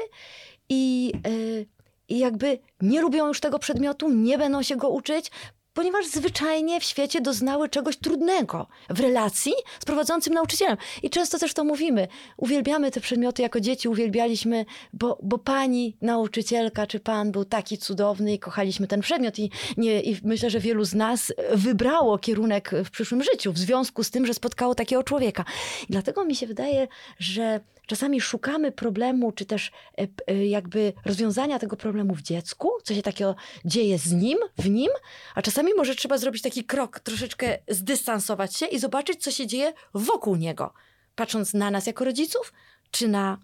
i... 0.70 1.12
Yy, 1.28 1.78
i 2.10 2.20
jakby 2.20 2.60
nie 2.82 3.02
lubią 3.02 3.28
już 3.28 3.40
tego 3.40 3.60
przedmiotu, 3.60 4.10
nie 4.10 4.38
będą 4.38 4.64
się 4.64 4.76
go 4.76 4.90
uczyć, 4.90 5.32
ponieważ 5.78 6.08
zwyczajnie 6.08 6.80
w 6.80 6.84
świecie 6.84 7.22
doznały 7.22 7.70
czegoś 7.70 7.98
trudnego 7.98 8.68
w 8.90 9.00
relacji 9.00 9.54
z 9.80 9.86
prowadzącym 9.86 10.34
nauczycielem. 10.34 10.78
I 11.04 11.10
często 11.10 11.40
też 11.40 11.54
to 11.54 11.64
mówimy. 11.64 12.08
Uwielbiamy 12.38 12.92
te 12.92 13.02
przedmioty 13.02 13.42
jako 13.42 13.60
dzieci, 13.60 13.90
uwielbialiśmy, 13.90 14.66
bo, 14.94 15.18
bo 15.24 15.38
pani 15.38 15.98
nauczycielka 16.02 16.88
czy 16.88 17.00
pan 17.00 17.32
był 17.32 17.46
taki 17.46 17.78
cudowny 17.78 18.34
i 18.34 18.40
kochaliśmy 18.40 18.88
ten 18.88 19.02
przedmiot. 19.02 19.40
I, 19.40 19.52
nie, 19.78 20.02
I 20.02 20.18
myślę, 20.24 20.50
że 20.50 20.60
wielu 20.60 20.86
z 20.86 20.94
nas 20.94 21.34
wybrało 21.54 22.18
kierunek 22.18 22.72
w 22.86 22.90
przyszłym 22.90 23.24
życiu 23.24 23.54
w 23.54 23.58
związku 23.58 24.04
z 24.04 24.12
tym, 24.12 24.26
że 24.26 24.34
spotkało 24.34 24.76
takiego 24.76 25.04
człowieka. 25.04 25.46
I 25.90 25.92
dlatego 25.92 26.26
mi 26.26 26.36
się 26.36 26.48
wydaje, 26.48 26.88
że 27.20 27.60
czasami 27.88 28.22
szukamy 28.22 28.72
problemu, 28.72 29.32
czy 29.32 29.46
też 29.46 29.72
e, 29.98 30.08
e, 30.28 30.46
jakby 30.46 30.94
rozwiązania 31.06 31.60
tego 31.60 31.78
problemu 31.78 32.16
w 32.16 32.22
dziecku, 32.22 32.70
co 32.84 32.94
się 32.96 33.02
takiego 33.02 33.36
dzieje 33.66 34.00
z 34.00 34.12
nim, 34.12 34.38
w 34.58 34.70
nim, 34.70 34.90
a 35.36 35.42
czasami 35.42 35.74
może 35.78 35.96
trzeba 35.96 36.18
zrobić 36.18 36.42
taki 36.42 36.64
krok, 36.64 37.00
troszeczkę 37.00 37.58
zdystansować 37.68 38.56
się 38.56 38.66
i 38.66 38.80
zobaczyć, 38.80 39.24
co 39.24 39.32
się 39.32 39.48
dzieje 39.48 39.74
wokół 39.94 40.36
niego, 40.36 40.74
patrząc 41.16 41.54
na 41.54 41.72
nas 41.72 41.88
jako 41.88 42.06
rodziców, 42.06 42.54
czy 42.92 43.08
na 43.08 43.38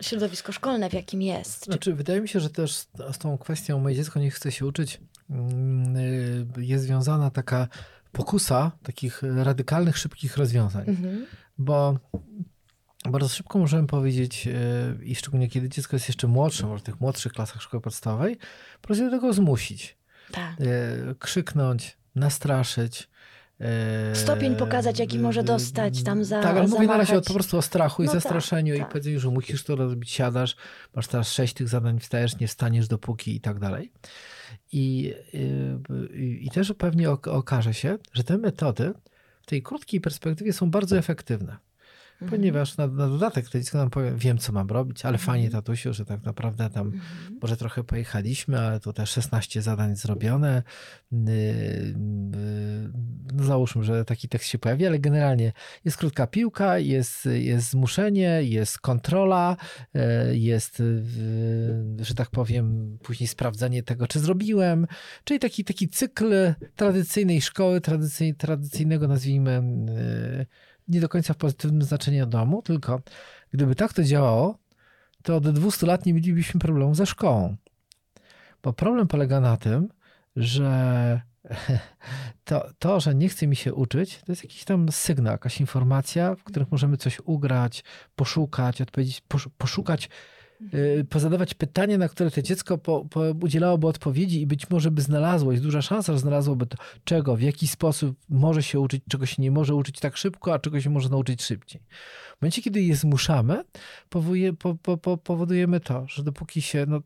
środowisko 0.00 0.52
szkolne, 0.52 0.90
w 0.90 0.92
jakim 0.92 1.22
jest. 1.22 1.60
Czy... 1.60 1.64
Znaczy, 1.64 1.94
wydaje 1.94 2.20
mi 2.20 2.28
się, 2.28 2.40
że 2.40 2.50
też 2.50 2.74
z, 2.74 3.18
tą 3.18 3.38
kwestią 3.38 3.78
moje 3.78 3.94
dziecko 3.94 4.20
nie 4.20 4.30
chce 4.30 4.52
się 4.52 4.66
uczyć 4.66 5.00
mm, 5.30 5.96
y, 5.96 6.46
jest 6.56 6.84
związana 6.84 7.30
taka 7.30 7.68
pokusa 8.12 8.72
takich 8.82 9.22
radykalnych, 9.22 9.98
szybkich 9.98 10.36
rozwiązań. 10.36 10.88
Mhm. 10.88 11.26
Bo 11.58 11.98
bardzo 13.10 13.28
szybko 13.28 13.58
możemy 13.58 13.86
powiedzieć, 13.86 14.46
y, 15.00 15.04
i 15.04 15.14
szczególnie 15.14 15.48
kiedy 15.48 15.68
dziecko 15.68 15.96
jest 15.96 16.08
jeszcze 16.08 16.26
młodsze, 16.26 16.66
może 16.66 16.80
w 16.80 16.82
tych 16.82 17.00
młodszych 17.00 17.32
klasach 17.32 17.62
szkoły 17.62 17.80
podstawowej, 17.80 18.36
po 18.80 18.86
prostu 18.86 19.04
do 19.04 19.10
tego 19.10 19.32
zmusić. 19.32 19.96
Tak. 20.32 20.60
Y, 20.60 21.14
Krzyknąć, 21.18 21.96
nastraszyć. 22.14 23.08
y, 24.12 24.16
Stopień 24.16 24.56
pokazać, 24.56 24.98
jaki 24.98 25.18
może 25.18 25.42
dostać 25.42 26.02
tam 26.02 26.24
za- 26.24 26.42
Tak, 26.42 26.56
ale 26.56 26.68
mówię 26.68 26.86
na 26.86 26.96
razie 26.96 27.20
po 27.20 27.32
prostu 27.34 27.58
o 27.58 27.62
strachu 27.62 28.02
i 28.02 28.06
No 28.06 28.12
tak, 28.12 28.20
zastraszeniu 28.20 28.74
i 28.74 28.78
tak. 28.78 28.88
powiedzeniu, 28.88 29.20
że 29.20 29.28
musisz 29.28 29.64
to 29.64 29.76
robić, 29.76 30.10
siadasz, 30.10 30.56
masz 30.96 31.06
teraz 31.08 31.32
sześć 31.32 31.54
tych 31.54 31.68
zadań, 31.68 32.00
wstajesz, 32.00 32.38
nie 32.40 32.48
wstaniesz 32.48 32.88
dopóki 32.88 33.36
i 33.36 33.40
tak 33.40 33.58
dalej. 33.58 33.92
I, 34.72 35.14
i, 36.14 36.46
i 36.46 36.50
też 36.50 36.72
pewnie 36.78 37.10
ok- 37.10 37.28
okaże 37.28 37.74
się, 37.74 37.98
że 38.12 38.24
te 38.24 38.38
metody 38.38 38.92
w 39.42 39.46
tej 39.46 39.62
krótkiej 39.62 40.00
perspektywie 40.00 40.52
są 40.52 40.70
bardzo 40.70 40.98
efektywne. 40.98 41.56
Mhm. 42.22 42.30
Ponieważ 42.30 42.76
na, 42.76 42.86
na 42.86 43.08
dodatek 43.08 43.48
to 43.48 43.58
dziecko 43.58 43.78
nam 43.78 43.90
powie, 43.90 44.12
wiem 44.16 44.38
co 44.38 44.52
mam 44.52 44.68
robić, 44.68 45.04
ale 45.04 45.18
fajnie 45.18 45.50
tatusiu, 45.50 45.94
że 45.94 46.04
tak 46.04 46.22
naprawdę 46.22 46.70
tam 46.70 46.86
Mhm. 46.86 47.38
może 47.42 47.56
trochę 47.56 47.84
pojechaliśmy, 47.84 48.60
ale 48.60 48.80
też 48.80 49.10
16 49.10 49.62
zadań 49.62 49.96
zrobione. 49.96 50.62
Yy, 51.12 51.18
yy, 53.38 53.44
załóżmy, 53.44 53.84
że 53.84 54.04
taki 54.04 54.28
tekst 54.28 54.48
się 54.48 54.58
pojawi, 54.58 54.86
ale 54.86 54.98
generalnie 54.98 55.52
jest 55.84 55.96
krótka 55.96 56.26
piłka, 56.26 56.78
jest, 56.78 57.26
jest 57.32 57.70
zmuszenie, 57.70 58.42
jest 58.42 58.78
kontrola, 58.78 59.56
yy, 59.94 60.38
jest, 60.38 60.80
yy, 60.80 62.04
że 62.04 62.14
tak 62.14 62.30
powiem, 62.30 62.98
później 63.02 63.28
sprawdzenie 63.28 63.82
tego, 63.82 64.06
czy 64.06 64.20
zrobiłem. 64.20 64.86
Czyli 65.24 65.40
taki, 65.40 65.64
taki 65.64 65.88
cykl 65.88 66.54
tradycyjnej 66.76 67.42
szkoły, 67.42 67.80
tradycyj, 67.80 68.34
tradycyjnego, 68.34 69.08
nazwijmy, 69.08 69.62
yy, 70.38 70.46
nie 70.88 71.00
do 71.00 71.08
końca 71.08 71.34
w 71.34 71.36
pozytywnym 71.36 71.82
znaczeniu 71.82 72.26
domu, 72.26 72.62
tylko 72.62 73.00
gdyby 73.52 73.74
tak 73.74 73.92
to 73.92 74.04
działało, 74.04 74.58
to 75.22 75.36
od 75.36 75.50
200 75.50 75.86
lat 75.86 76.06
nie 76.06 76.14
mielibyśmy 76.14 76.60
problemu 76.60 76.94
ze 76.94 77.06
szkołą. 77.06 77.56
Bo 78.62 78.72
problem 78.72 79.08
polega 79.08 79.40
na 79.40 79.56
tym, 79.56 79.88
że 80.36 81.20
to, 82.44 82.70
to, 82.78 83.00
że 83.00 83.14
nie 83.14 83.28
chce 83.28 83.46
mi 83.46 83.56
się 83.56 83.74
uczyć, 83.74 84.22
to 84.26 84.32
jest 84.32 84.44
jakiś 84.44 84.64
tam 84.64 84.92
sygnał, 84.92 85.32
jakaś 85.32 85.60
informacja, 85.60 86.34
w 86.34 86.44
których 86.44 86.70
możemy 86.70 86.96
coś 86.96 87.20
ugrać, 87.24 87.84
poszukać, 88.16 88.80
odpowiedzieć, 88.80 89.22
posz- 89.28 89.50
poszukać, 89.58 90.08
pozadawać 91.08 91.54
pytanie, 91.54 91.98
na 91.98 92.08
które 92.08 92.30
to 92.30 92.42
dziecko 92.42 92.78
po, 92.78 93.04
po 93.10 93.20
udzielałoby 93.42 93.86
odpowiedzi 93.86 94.40
i 94.40 94.46
być 94.46 94.70
może 94.70 94.90
by 94.90 95.02
znalazło, 95.02 95.52
jest 95.52 95.64
duża 95.64 95.82
szansa, 95.82 96.12
że 96.12 96.18
znalazłoby 96.18 96.66
to, 96.66 96.76
czego, 97.04 97.36
w 97.36 97.40
jaki 97.40 97.68
sposób 97.68 98.16
może 98.28 98.62
się 98.62 98.80
uczyć, 98.80 99.02
czego 99.08 99.26
się 99.26 99.42
nie 99.42 99.50
może 99.50 99.74
uczyć 99.74 100.00
tak 100.00 100.16
szybko, 100.16 100.54
a 100.54 100.58
czego 100.58 100.80
się 100.80 100.90
może 100.90 101.08
nauczyć 101.08 101.42
szybciej. 101.42 101.82
W 102.38 102.42
momencie, 102.42 102.62
kiedy 102.62 102.82
je 102.82 102.96
zmuszamy, 102.96 103.64
powoduje, 104.08 104.52
po, 104.52 104.74
po, 104.74 104.96
po, 104.96 105.16
powodujemy 105.16 105.80
to, 105.80 106.06
że 106.08 106.22
dopóki 106.22 106.62
się, 106.62 106.86
no 106.88 107.00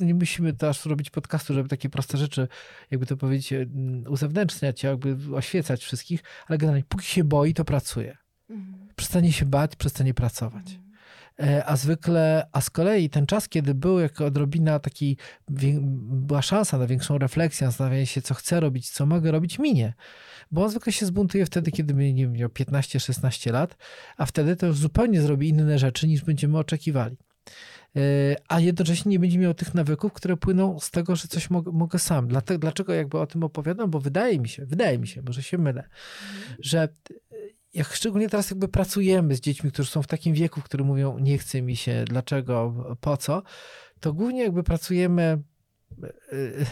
nie 0.00 0.14
musimy 0.14 0.52
też 0.52 0.84
robić 0.84 1.10
podcastu, 1.10 1.54
żeby 1.54 1.68
takie 1.68 1.88
proste 1.88 2.18
rzeczy, 2.18 2.48
jakby 2.90 3.06
to 3.06 3.16
powiedzieć, 3.16 3.52
mm, 3.52 4.04
uzewnętrzniać, 4.08 4.82
jakby 4.82 5.16
oświecać 5.34 5.84
wszystkich, 5.84 6.22
ale 6.46 6.58
generalnie 6.58 6.84
póki 6.88 7.06
się 7.06 7.24
boi, 7.24 7.54
to 7.54 7.64
pracuje. 7.64 8.16
Mhm. 8.50 8.88
Przestanie 8.96 9.32
się 9.32 9.46
bać, 9.46 9.76
przestanie 9.76 10.14
pracować. 10.14 10.78
E, 11.42 11.64
A 11.64 11.76
zwykle, 11.76 12.46
a 12.52 12.60
z 12.60 12.70
kolei 12.70 13.10
ten 13.10 13.26
czas, 13.26 13.48
kiedy 13.48 13.74
był 13.74 13.98
jako 13.98 14.26
odrobina 14.26 14.80
wię- 15.48 15.80
była 16.10 16.42
szansa 16.42 16.78
na 16.78 16.86
większą 16.86 17.18
refleksję, 17.18 17.66
zastanawianie 17.66 18.06
się, 18.06 18.22
co 18.22 18.34
chcę 18.34 18.60
robić, 18.60 18.90
co 18.90 19.06
mogę 19.06 19.30
robić, 19.30 19.58
minie. 19.58 19.94
Bo 20.50 20.64
on 20.64 20.70
zwykle 20.70 20.92
się 20.92 21.06
zbuntuje 21.06 21.46
wtedy, 21.46 21.70
kiedy 21.70 21.94
będzie 21.94 22.28
miał 22.28 22.48
15-16 22.48 23.52
lat, 23.52 23.76
a 24.16 24.26
wtedy 24.26 24.56
to 24.56 24.66
już 24.66 24.78
zupełnie 24.78 25.20
zrobi 25.22 25.48
inne 25.48 25.78
rzeczy, 25.78 26.08
niż 26.08 26.24
będziemy 26.24 26.58
oczekiwali. 26.58 27.16
E, 27.96 28.00
A 28.48 28.60
jednocześnie 28.60 29.10
nie 29.10 29.18
będzie 29.18 29.38
miał 29.38 29.54
tych 29.54 29.74
nawyków, 29.74 30.12
które 30.12 30.36
płyną 30.36 30.80
z 30.80 30.90
tego, 30.90 31.16
że 31.16 31.28
coś 31.28 31.50
mogę, 31.50 31.72
mogę 31.72 31.98
sam. 31.98 32.28
Dlatego, 32.28 32.58
dlaczego 32.58 32.94
jakby 32.94 33.18
o 33.18 33.26
tym 33.26 33.42
opowiadam? 33.44 33.90
Bo 33.90 34.00
wydaje 34.00 34.38
mi 34.38 34.48
się, 34.48 34.66
wydaje 34.66 34.98
mi 34.98 35.06
się, 35.06 35.22
może 35.22 35.42
się 35.42 35.58
mylę, 35.58 35.88
że 36.58 36.82
e, 36.82 36.88
jak 37.74 37.94
szczególnie 37.94 38.28
teraz 38.28 38.50
jakby 38.50 38.68
pracujemy 38.68 39.36
z 39.36 39.40
dziećmi, 39.40 39.72
którzy 39.72 39.90
są 39.90 40.02
w 40.02 40.06
takim 40.06 40.34
wieku, 40.34 40.60
w 40.60 40.84
mówią 40.84 41.18
nie 41.18 41.38
chce 41.38 41.62
mi 41.62 41.76
się, 41.76 42.04
dlaczego, 42.08 42.74
po 43.00 43.16
co, 43.16 43.42
to 44.00 44.12
głównie 44.12 44.42
jakby 44.42 44.62
pracujemy 44.62 45.42
yy, 46.02 46.66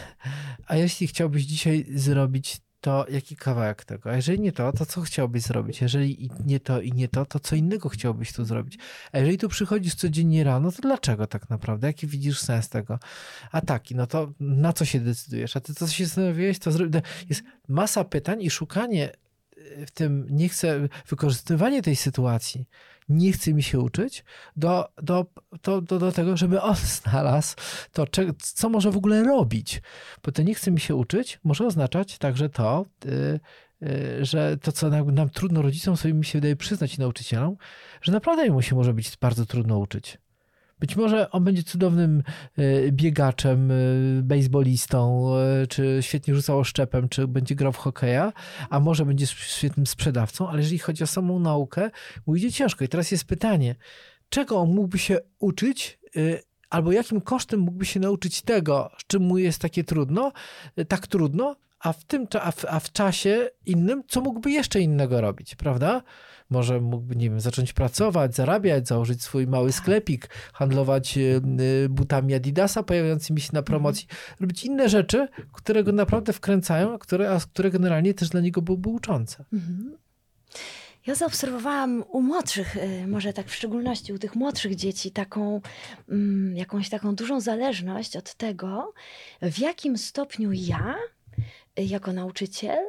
a 0.67 0.75
jeśli 0.75 1.07
chciałbyś 1.07 1.43
dzisiaj 1.43 1.85
zrobić 1.89 2.61
to 2.81 3.05
jaki 3.09 3.35
kawałek 3.35 3.85
tego? 3.85 4.11
A 4.11 4.15
jeżeli 4.15 4.39
nie 4.39 4.51
to, 4.51 4.71
to 4.71 4.85
co 4.85 5.01
chciałbyś 5.01 5.43
zrobić? 5.43 5.81
Jeżeli 5.81 6.29
nie 6.45 6.59
to 6.59 6.81
i 6.81 6.91
nie 6.91 7.07
to, 7.07 7.25
to 7.25 7.39
co 7.39 7.55
innego 7.55 7.89
chciałbyś 7.89 8.33
tu 8.33 8.45
zrobić? 8.45 8.77
A 9.11 9.17
jeżeli 9.17 9.37
tu 9.37 9.49
przychodzisz 9.49 9.95
codziennie 9.95 10.43
rano, 10.43 10.71
to 10.71 10.81
dlaczego 10.81 11.27
tak 11.27 11.49
naprawdę? 11.49 11.87
Jaki 11.87 12.07
widzisz 12.07 12.39
sens 12.39 12.69
tego? 12.69 12.99
A 13.51 13.61
taki, 13.61 13.95
no 13.95 14.07
to 14.07 14.33
na 14.39 14.73
co 14.73 14.85
się 14.85 14.99
decydujesz? 14.99 15.57
A 15.57 15.59
ty 15.59 15.73
co 15.73 15.87
się 15.87 16.05
zastanowiłeś, 16.05 16.59
to 16.59 16.71
zrobić? 16.71 17.03
Jest 17.29 17.43
masa 17.67 18.03
pytań 18.03 18.41
i 18.41 18.49
szukanie 18.49 19.11
w 19.87 19.91
tym, 19.91 20.27
nie 20.29 20.49
chcę, 20.49 20.87
wykorzystywanie 21.07 21.81
tej 21.81 21.95
sytuacji, 21.95 22.67
nie 23.09 23.31
chce 23.31 23.53
mi 23.53 23.63
się 23.63 23.79
uczyć, 23.79 24.23
do, 24.55 24.89
do, 25.03 25.25
do, 25.63 25.81
do, 25.81 25.99
do 25.99 26.11
tego, 26.11 26.37
żeby 26.37 26.61
on 26.61 26.75
znalazł 27.01 27.55
to, 27.91 28.07
cze- 28.07 28.33
co 28.37 28.69
może 28.69 28.91
w 28.91 28.97
ogóle 28.97 29.23
robić. 29.23 29.81
Bo 30.23 30.31
to 30.31 30.41
nie 30.41 30.55
chce 30.55 30.71
mi 30.71 30.79
się 30.79 30.95
uczyć, 30.95 31.39
może 31.43 31.65
oznaczać 31.65 32.17
także 32.17 32.49
to, 32.49 32.85
y, 33.05 33.39
y, 33.83 34.25
że 34.25 34.57
to, 34.57 34.71
co 34.71 34.89
nam, 34.89 35.11
nam 35.11 35.29
trudno 35.29 35.61
rodzicom 35.61 35.97
sobie 35.97 36.13
mi 36.13 36.25
się 36.25 36.37
wydaje 36.37 36.55
przyznać 36.55 36.95
i 36.95 36.99
nauczycielom, 36.99 37.57
że 38.01 38.11
naprawdę 38.11 38.49
mu 38.51 38.61
się 38.61 38.75
może 38.75 38.93
być 38.93 39.17
bardzo 39.17 39.45
trudno 39.45 39.77
uczyć. 39.77 40.17
Być 40.79 40.95
może 40.95 41.31
on 41.31 41.43
będzie 41.43 41.63
cudownym 41.63 42.23
y, 42.59 42.89
biegaczem, 42.91 43.71
y, 43.71 44.21
bejsbolistą, 44.23 45.31
y, 45.63 45.67
czy 45.67 45.97
świetnie 46.01 46.35
rzucał 46.35 46.63
szczepem, 46.63 47.09
czy 47.09 47.27
będzie 47.27 47.55
grał 47.55 47.71
w 47.71 47.77
hokeja, 47.77 48.33
a 48.69 48.79
może 48.79 49.05
będzie 49.05 49.27
świetnym 49.27 49.87
sprzedawcą, 49.87 50.49
ale 50.49 50.59
jeżeli 50.59 50.79
chodzi 50.79 51.03
o 51.03 51.07
samą 51.07 51.39
naukę, 51.39 51.89
mu 52.27 52.35
idzie 52.35 52.51
ciężko. 52.51 52.85
I 52.85 52.87
teraz 52.87 53.11
jest 53.11 53.25
pytanie, 53.25 53.75
czego 54.29 54.57
on 54.57 54.73
mógłby 54.73 54.99
się 54.99 55.17
uczyć, 55.39 55.99
albo 56.69 56.91
jakim 56.91 57.21
kosztem 57.21 57.59
mógłby 57.59 57.85
się 57.85 57.99
nauczyć 57.99 58.41
tego, 58.41 58.91
z 58.97 59.07
czym 59.07 59.23
mu 59.23 59.37
jest 59.37 59.61
takie 59.61 59.83
trudno, 59.83 60.31
tak 60.87 61.07
trudno, 61.07 61.55
a 61.79 61.93
w, 61.93 62.03
tym, 62.03 62.27
a 62.41 62.51
w, 62.51 62.65
a 62.65 62.79
w 62.79 62.91
czasie 62.91 63.49
innym, 63.65 64.03
co 64.07 64.21
mógłby 64.21 64.51
jeszcze 64.51 64.81
innego 64.81 65.21
robić, 65.21 65.55
prawda? 65.55 66.01
Może 66.49 66.81
mógłby, 66.81 67.15
nie 67.15 67.29
wiem, 67.29 67.39
zacząć 67.39 67.73
pracować, 67.73 68.35
zarabiać, 68.35 68.87
założyć 68.87 69.23
swój 69.23 69.47
mały 69.47 69.71
sklepik, 69.71 70.29
handlować 70.53 71.17
y, 71.17 71.41
y, 71.85 71.89
butami 71.89 72.33
Adidasa 72.33 72.83
pojawiającymi 72.83 73.41
się 73.41 73.49
na 73.53 73.61
promocji, 73.61 74.07
robić 74.39 74.65
inne 74.65 74.89
rzeczy, 74.89 75.27
które 75.53 75.83
go 75.83 75.91
naprawdę 75.91 76.33
wkręcają, 76.33 76.93
a 76.93 76.97
które, 76.97 77.31
a 77.31 77.39
które 77.39 77.71
generalnie 77.71 78.13
też 78.13 78.29
dla 78.29 78.41
niego 78.41 78.61
byłyby 78.61 78.89
uczące. 78.89 79.45
Mhm. 79.53 79.97
Ja 81.07 81.15
zaobserwowałam 81.15 82.03
u 82.09 82.21
młodszych, 82.21 82.77
y, 82.77 83.07
może 83.07 83.33
tak 83.33 83.47
w 83.47 83.55
szczególności 83.55 84.13
u 84.13 84.19
tych 84.19 84.35
młodszych 84.35 84.75
dzieci, 84.75 85.11
taką 85.11 85.61
mm, 86.09 86.55
jakąś 86.57 86.89
taką 86.89 87.15
dużą 87.15 87.39
zależność 87.39 88.15
od 88.17 88.35
tego, 88.35 88.93
w 89.41 89.59
jakim 89.59 89.97
stopniu 89.97 90.51
ja, 90.53 90.95
jako 91.77 92.13
nauczyciel, 92.13 92.79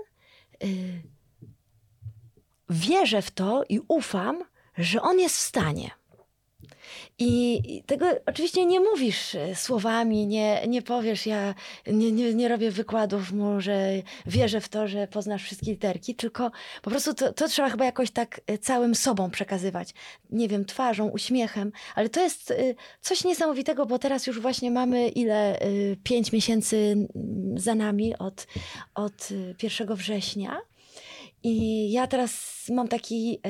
y, 0.65 1.03
wierzę 2.71 3.23
w 3.23 3.31
to 3.31 3.65
i 3.69 3.81
ufam, 3.89 4.45
że 4.79 5.03
on 5.03 5.19
jest 5.19 5.37
w 5.37 5.41
stanie. 5.41 5.91
I 7.21 7.83
tego 7.87 8.07
oczywiście 8.27 8.67
nie 8.67 8.81
mówisz 8.81 9.35
e, 9.35 9.55
słowami, 9.55 10.27
nie, 10.27 10.67
nie 10.69 10.83
powiesz, 10.83 11.27
ja 11.27 11.55
nie, 11.87 12.13
nie, 12.13 12.35
nie 12.35 12.49
robię 12.49 12.71
wykładów 12.71 13.33
mu, 13.33 13.61
że 13.61 13.89
wierzę 14.27 14.61
w 14.61 14.69
to, 14.69 14.89
że 14.89 15.09
poznasz 15.09 15.43
wszystkie 15.43 15.71
literki, 15.71 16.15
tylko 16.15 16.51
po 16.83 16.91
prostu 16.91 17.15
to, 17.15 17.33
to 17.33 17.49
trzeba 17.49 17.71
chyba 17.71 17.85
jakoś 17.85 18.11
tak 18.11 18.41
e, 18.47 18.59
całym 18.59 18.95
sobą 18.95 19.31
przekazywać. 19.31 19.95
Nie 20.31 20.49
wiem, 20.49 20.65
twarzą, 20.65 21.09
uśmiechem, 21.09 21.73
ale 21.95 22.09
to 22.09 22.21
jest 22.21 22.51
e, 22.51 22.55
coś 23.01 23.25
niesamowitego, 23.25 23.87
bo 23.87 23.99
teraz 23.99 24.27
już 24.27 24.41
właśnie 24.41 24.71
mamy 24.71 25.09
ile? 25.09 25.59
Pięć 26.05 26.33
miesięcy 26.33 27.09
za 27.57 27.75
nami 27.75 28.19
od, 28.19 28.47
od 28.95 29.29
e, 29.31 29.55
1 29.63 29.95
września. 29.95 30.61
I 31.43 31.93
ja 31.93 32.07
teraz 32.07 32.63
mam 32.69 32.89
taki, 32.89 33.41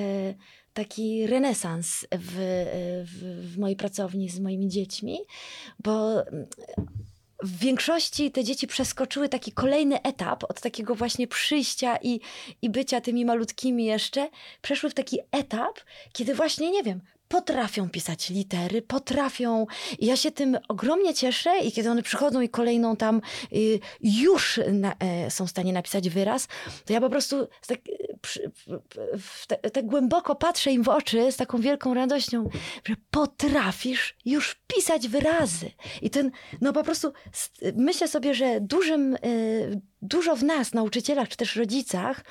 taki 0.79 1.27
renesans 1.27 2.07
w, 2.13 2.35
w, 3.07 3.53
w 3.53 3.59
mojej 3.59 3.77
pracowni 3.77 4.29
z 4.29 4.41
moimi 4.41 4.69
dziećmi, 4.69 5.19
bo 5.79 6.23
w 7.43 7.59
większości 7.59 8.31
te 8.31 8.45
dzieci 8.45 8.67
przeskoczyły 8.67 9.29
taki 9.29 9.53
kolejny 9.53 10.03
etap 10.03 10.45
od 10.45 10.61
takiego 10.61 10.95
właśnie 10.95 11.27
przyjścia 11.27 11.99
i, 12.03 12.21
i 12.63 12.71
bycia 12.71 13.01
tymi 13.01 13.25
malutkimi 13.25 13.85
jeszcze, 13.85 14.29
przeszły 14.63 14.91
w 14.91 14.95
taki 14.95 15.19
etap, 15.33 15.81
kiedy 16.13 16.35
właśnie, 16.35 16.71
nie 16.71 16.83
wiem, 16.83 17.01
potrafią 17.29 17.91
pisać 17.91 18.31
litery, 18.31 18.83
potrafią. 18.83 19.67
I 19.99 20.07
ja 20.07 20.17
się 20.17 20.31
tym 20.31 20.59
ogromnie 20.69 21.15
cieszę 21.15 21.59
i 21.59 21.73
kiedy 21.73 21.91
one 21.91 22.03
przychodzą 22.03 22.41
i 22.41 22.49
kolejną 22.49 22.97
tam 22.97 23.21
y, 23.53 23.81
już 24.01 24.61
na, 24.73 24.95
e, 24.99 25.31
są 25.31 25.47
w 25.47 25.51
stanie 25.51 25.73
napisać 25.73 26.09
wyraz, 26.09 26.49
to 26.85 26.93
ja 26.93 27.01
po 27.01 27.11
prostu 27.11 27.49
tak, 27.67 27.79
przy, 28.21 28.51
te, 29.47 29.57
tak 29.57 29.87
głęboko 29.87 30.35
patrzę 30.35 30.73
im 30.73 30.83
w 30.83 30.89
oczy 30.89 31.33
z 31.33 31.37
taką 31.37 31.61
wielką 31.61 31.95
radością, 31.95 32.51
że 32.85 32.95
potrafisz 33.11 34.17
już 34.25 34.57
pisać 34.67 35.09
wyrazy. 35.09 35.71
I 36.03 36.11
ten, 36.11 36.31
no 36.61 36.73
po 36.73 36.85
prostu 36.85 37.13
myślę 37.77 38.09
sobie, 38.09 38.35
że 38.35 38.61
dużym, 38.61 39.15
y, 39.15 39.81
dużo 40.03 40.37
w 40.37 40.45
nas, 40.45 40.75
nauczycielach 40.75 41.29
czy 41.29 41.37
też 41.37 41.57
rodzicach, 41.57 42.25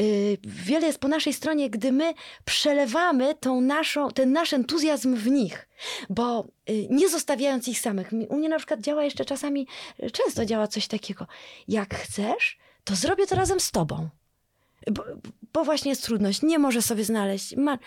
y, 0.00 0.38
wiele 0.44 0.86
jest 0.86 0.98
po 0.98 1.08
naszej 1.08 1.32
stronie, 1.32 1.70
gdy 1.70 1.92
my 1.92 2.14
przelewamy 2.44 3.34
tą 3.34 3.60
naszą, 3.60 4.10
ten 4.10 4.32
nasz 4.32 4.52
entuzjazm 4.52 5.14
w 5.14 5.30
nich, 5.30 5.68
bo 6.10 6.46
y, 6.70 6.86
nie 6.90 7.08
zostawiając 7.08 7.68
ich 7.68 7.80
samych. 7.80 8.10
U 8.28 8.36
mnie 8.36 8.48
na 8.48 8.58
przykład 8.58 8.80
działa 8.80 9.04
jeszcze 9.04 9.24
czasami, 9.24 9.66
często 10.12 10.44
działa 10.44 10.68
coś 10.68 10.86
takiego. 10.86 11.26
Jak 11.68 11.94
chcesz, 11.94 12.58
to 12.84 12.94
zrobię 12.94 13.26
to 13.26 13.34
razem 13.34 13.60
z 13.60 13.70
tobą. 13.70 14.08
Bo, 14.90 15.04
bo, 15.52 15.64
właśnie 15.64 15.90
jest 15.90 16.04
trudność, 16.04 16.42
nie 16.42 16.58
może 16.58 16.82
sobie 16.82 17.04
znaleźć. 17.04 17.56
Ma... 17.56 17.78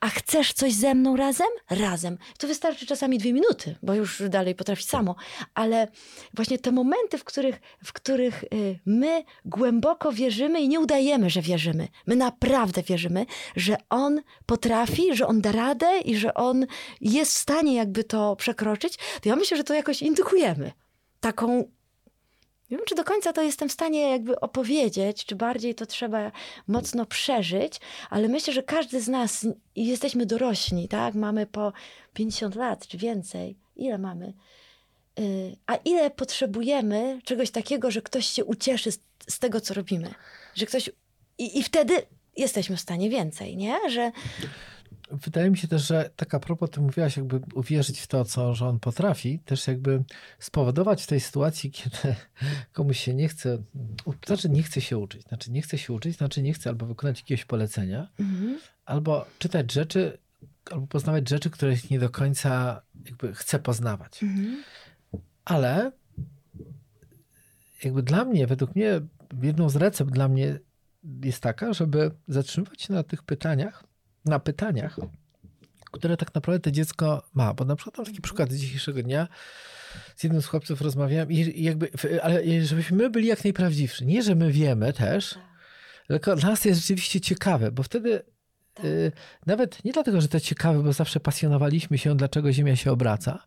A 0.00 0.08
chcesz 0.08 0.52
coś 0.52 0.72
ze 0.72 0.94
mną 0.94 1.16
razem? 1.16 1.46
Razem. 1.70 2.18
To 2.38 2.46
wystarczy 2.46 2.86
czasami 2.86 3.18
dwie 3.18 3.32
minuty, 3.32 3.76
bo 3.82 3.94
już 3.94 4.22
dalej 4.28 4.54
potrafi 4.54 4.82
samo. 4.82 5.14
Ale 5.54 5.88
właśnie 6.34 6.58
te 6.58 6.72
momenty, 6.72 7.18
w 7.18 7.24
których, 7.24 7.60
w 7.84 7.92
których 7.92 8.44
y, 8.44 8.78
my 8.86 9.24
głęboko 9.44 10.12
wierzymy 10.12 10.60
i 10.60 10.68
nie 10.68 10.80
udajemy, 10.80 11.30
że 11.30 11.42
wierzymy. 11.42 11.88
My 12.06 12.16
naprawdę 12.16 12.82
wierzymy, 12.82 13.26
że 13.56 13.76
on 13.90 14.20
potrafi, 14.46 15.14
że 15.16 15.26
on 15.26 15.40
da 15.40 15.52
radę 15.52 16.00
i 16.00 16.16
że 16.16 16.34
on 16.34 16.66
jest 17.00 17.34
w 17.34 17.38
stanie 17.38 17.74
jakby 17.74 18.04
to 18.04 18.36
przekroczyć. 18.36 18.96
To 18.96 19.28
ja 19.28 19.36
myślę, 19.36 19.56
że 19.56 19.64
to 19.64 19.74
jakoś 19.74 20.02
indykujemy. 20.02 20.72
Taką 21.20 21.64
nie 22.70 22.76
wiem, 22.76 22.86
czy 22.86 22.94
do 22.94 23.04
końca 23.04 23.32
to 23.32 23.42
jestem 23.42 23.68
w 23.68 23.72
stanie 23.72 24.10
jakby 24.10 24.40
opowiedzieć, 24.40 25.24
czy 25.24 25.36
bardziej 25.36 25.74
to 25.74 25.86
trzeba 25.86 26.32
mocno 26.66 27.06
przeżyć, 27.06 27.80
ale 28.10 28.28
myślę, 28.28 28.52
że 28.52 28.62
każdy 28.62 29.00
z 29.00 29.08
nas, 29.08 29.46
jesteśmy 29.76 30.26
dorośli, 30.26 30.88
tak? 30.88 31.14
Mamy 31.14 31.46
po 31.46 31.72
50 32.14 32.54
lat 32.54 32.86
czy 32.86 32.98
więcej. 32.98 33.56
Ile 33.76 33.98
mamy? 33.98 34.32
Y, 35.18 35.56
a 35.66 35.76
ile 35.76 36.10
potrzebujemy 36.10 37.20
czegoś 37.24 37.50
takiego, 37.50 37.90
że 37.90 38.02
ktoś 38.02 38.26
się 38.26 38.44
ucieszy 38.44 38.92
z, 38.92 39.00
z 39.28 39.38
tego, 39.38 39.60
co 39.60 39.74
robimy? 39.74 40.14
Że 40.54 40.66
ktoś. 40.66 40.90
I, 41.38 41.58
I 41.58 41.62
wtedy 41.62 42.02
jesteśmy 42.36 42.76
w 42.76 42.80
stanie 42.80 43.10
więcej, 43.10 43.56
nie? 43.56 43.76
Że 43.90 44.12
wydaje 45.10 45.50
mi 45.50 45.56
się 45.56 45.68
też, 45.68 45.86
że 45.86 46.10
tak 46.16 46.34
a 46.34 46.40
propos, 46.40 46.70
ty 46.70 46.80
mówiłaś, 46.80 47.16
jakby 47.16 47.40
uwierzyć 47.54 48.00
w 48.00 48.06
to, 48.06 48.24
co 48.24 48.54
że 48.54 48.66
on 48.66 48.80
potrafi, 48.80 49.38
też 49.38 49.66
jakby 49.66 50.04
spowodować 50.38 51.02
w 51.02 51.06
tej 51.06 51.20
sytuacji, 51.20 51.70
kiedy 51.78 52.14
komuś 52.72 53.00
się 53.00 53.14
nie 53.14 53.28
chce, 53.28 53.58
znaczy 54.26 54.48
nie 54.48 54.62
chce 54.62 54.80
się 54.80 54.98
uczyć, 54.98 55.22
znaczy 55.22 55.50
nie 55.50 55.62
chce 55.62 55.78
się 55.78 55.92
uczyć, 55.92 56.16
znaczy 56.16 56.42
nie 56.42 56.52
chce 56.52 56.70
albo 56.70 56.86
wykonać 56.86 57.20
jakiegoś 57.20 57.44
polecenia, 57.44 58.08
mhm. 58.20 58.58
albo 58.84 59.26
czytać 59.38 59.72
rzeczy, 59.72 60.18
albo 60.70 60.86
poznawać 60.86 61.28
rzeczy, 61.28 61.50
których 61.50 61.90
nie 61.90 61.98
do 61.98 62.10
końca 62.10 62.82
jakby 63.04 63.34
chce 63.34 63.58
poznawać. 63.58 64.22
Mhm. 64.22 64.62
Ale 65.44 65.92
jakby 67.84 68.02
dla 68.02 68.24
mnie, 68.24 68.46
według 68.46 68.76
mnie, 68.76 69.00
jedną 69.42 69.68
z 69.68 69.76
recept 69.76 70.10
dla 70.10 70.28
mnie 70.28 70.58
jest 71.24 71.42
taka, 71.42 71.72
żeby 71.72 72.10
zatrzymywać 72.28 72.82
się 72.82 72.92
na 72.92 73.02
tych 73.02 73.22
pytaniach, 73.22 73.87
na 74.28 74.38
pytaniach, 74.38 74.96
które 75.90 76.16
tak 76.16 76.34
naprawdę 76.34 76.60
to 76.60 76.70
dziecko 76.70 77.22
ma. 77.34 77.54
Bo 77.54 77.64
na 77.64 77.76
przykład 77.76 77.98
mam 77.98 78.06
taki 78.06 78.20
przykład 78.20 78.52
z 78.52 78.56
dzisiejszego 78.56 79.02
dnia. 79.02 79.28
Z 80.16 80.24
jednym 80.24 80.42
z 80.42 80.46
chłopców 80.46 80.80
rozmawiałem 80.80 81.32
i 81.32 81.62
jakby, 81.62 81.90
ale 82.22 82.64
żebyśmy 82.64 82.96
my 82.96 83.10
byli 83.10 83.26
jak 83.26 83.44
najprawdziwsi. 83.44 84.06
Nie, 84.06 84.22
że 84.22 84.34
my 84.34 84.52
wiemy 84.52 84.92
też, 84.92 85.38
tylko 86.08 86.36
dla 86.36 86.50
nas 86.50 86.64
jest 86.64 86.80
rzeczywiście 86.80 87.20
ciekawe, 87.20 87.72
bo 87.72 87.82
wtedy 87.82 88.22
y, 88.84 89.12
nawet 89.46 89.84
nie 89.84 89.92
dlatego, 89.92 90.20
że 90.20 90.28
to 90.28 90.40
ciekawe, 90.40 90.82
bo 90.82 90.92
zawsze 90.92 91.20
pasjonowaliśmy 91.20 91.98
się, 91.98 92.16
dlaczego 92.16 92.52
Ziemia 92.52 92.76
się 92.76 92.92
obraca, 92.92 93.46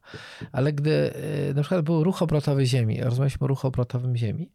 ale 0.51 0.73
gdy 0.73 1.13
y, 1.49 1.53
na 1.53 1.61
przykład 1.61 1.81
był 1.85 2.03
ruch 2.03 2.21
obrotowy 2.21 2.65
Ziemi, 2.65 3.01
rozmawialiśmy 3.01 3.45
o 3.45 3.47
ruchu 3.47 3.67
obrotowym 3.67 4.15
Ziemi 4.15 4.51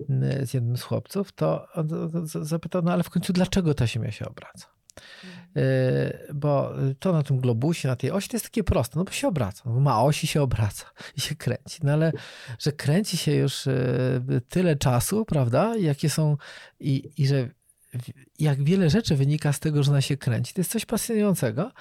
y, 0.00 0.46
z 0.46 0.54
jednym 0.54 0.76
z 0.76 0.82
chłopców, 0.82 1.32
to 1.32 1.68
on 1.72 1.88
zapytał, 2.24 2.82
no 2.82 2.92
ale 2.92 3.02
w 3.02 3.10
końcu 3.10 3.32
dlaczego 3.32 3.74
ta 3.74 3.86
Ziemia 3.86 4.10
się 4.10 4.28
obraca? 4.28 4.79
Y, 5.56 6.34
bo 6.34 6.72
to 6.98 7.12
na 7.12 7.22
tym 7.22 7.38
globusie, 7.38 7.88
na 7.88 7.96
tej 7.96 8.10
osi 8.10 8.28
to 8.28 8.36
jest 8.36 8.44
takie 8.44 8.64
proste, 8.64 8.98
no 8.98 9.04
bo 9.04 9.12
się 9.12 9.28
obraca, 9.28 9.62
no 9.66 9.72
bo 9.72 9.80
ma 9.80 10.02
osi 10.02 10.26
się 10.26 10.42
obraca 10.42 10.86
i 11.16 11.20
się 11.20 11.34
kręci, 11.34 11.80
no 11.82 11.92
ale 11.92 12.12
że 12.58 12.72
kręci 12.72 13.16
się 13.16 13.32
już 13.34 13.66
y, 13.66 14.40
tyle 14.48 14.76
czasu, 14.76 15.24
prawda, 15.24 15.76
jakie 15.76 16.10
są 16.10 16.36
i, 16.80 17.10
i 17.16 17.26
że 17.26 17.48
jak 18.38 18.62
wiele 18.62 18.90
rzeczy 18.90 19.16
wynika 19.16 19.52
z 19.52 19.60
tego, 19.60 19.82
że 19.82 19.90
ona 19.90 20.00
się 20.00 20.16
kręci, 20.16 20.54
to 20.54 20.60
jest 20.60 20.70
coś 20.70 20.86
pasjonującego, 20.86 21.72